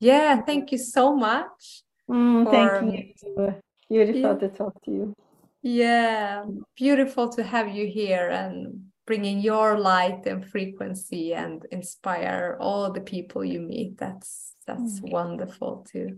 [0.00, 1.82] yeah, thank you so much.
[2.10, 3.54] Mm, for- thank you.
[3.88, 4.34] Beautiful Yeah.
[4.34, 5.14] to talk to you.
[5.62, 6.44] Yeah,
[6.76, 13.00] beautiful to have you here and bringing your light and frequency and inspire all the
[13.00, 13.98] people you meet.
[13.98, 16.16] That's that's wonderful to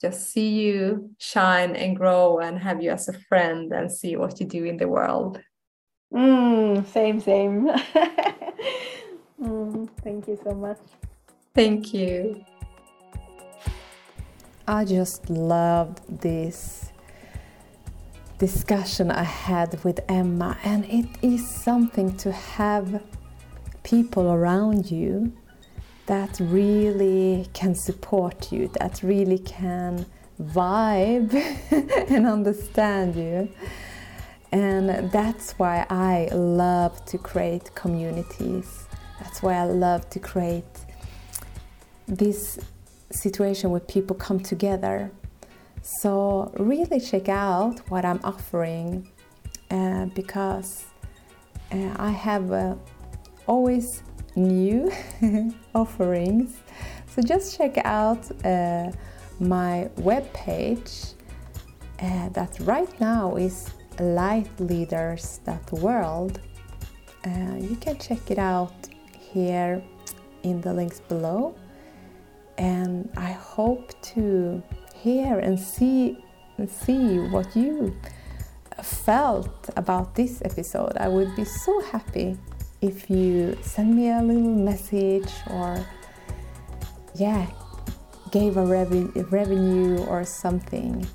[0.00, 4.40] just see you shine and grow and have you as a friend and see what
[4.40, 5.40] you do in the world.
[6.12, 7.68] Mm, same, same.
[9.40, 10.78] mm, thank you so much.
[11.54, 12.44] Thank you.
[14.66, 16.90] I just loved this
[18.38, 23.02] discussion I had with Emma, and it is something to have
[23.82, 25.32] people around you
[26.06, 30.06] that really can support you, that really can
[30.40, 31.32] vibe
[32.10, 33.48] and understand you.
[34.52, 38.86] And that's why I love to create communities.
[39.20, 40.64] That's why I love to create
[42.06, 42.58] this
[43.10, 45.10] situation where people come together
[45.86, 49.06] So, really check out what I'm offering
[49.70, 50.86] uh, because
[51.70, 52.76] uh, I have uh,
[53.46, 54.02] always
[54.36, 54.92] new
[55.74, 56.60] offerings.
[57.06, 58.92] So, just check out uh,
[59.40, 61.14] my webpage
[62.00, 66.40] uh, that right now is lightleaders.world.
[67.24, 68.74] Uh, you can check it out
[69.32, 69.82] here
[70.42, 71.54] in the links below.
[72.58, 74.62] And I hope to
[74.94, 76.18] hear and see
[76.68, 77.96] see what you
[78.82, 80.96] felt about this episode.
[80.96, 82.38] I would be so happy
[82.84, 85.82] if you send me a little message or
[87.14, 87.46] yeah,
[88.30, 91.06] gave a rev- revenue or something.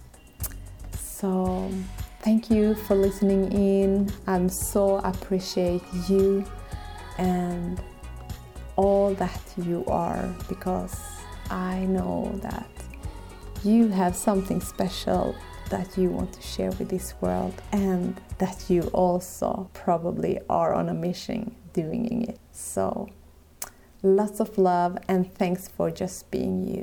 [0.99, 1.69] So
[2.21, 4.11] thank you for listening in.
[4.25, 6.43] I'm so appreciate you
[7.19, 7.79] and
[8.75, 10.99] all that you are because
[11.51, 12.67] I know that
[13.63, 15.35] you have something special
[15.69, 20.89] that you want to share with this world and that you also probably are on
[20.89, 22.39] a mission doing it.
[22.51, 23.09] So,
[24.01, 26.77] lots of love and thanks for just being you.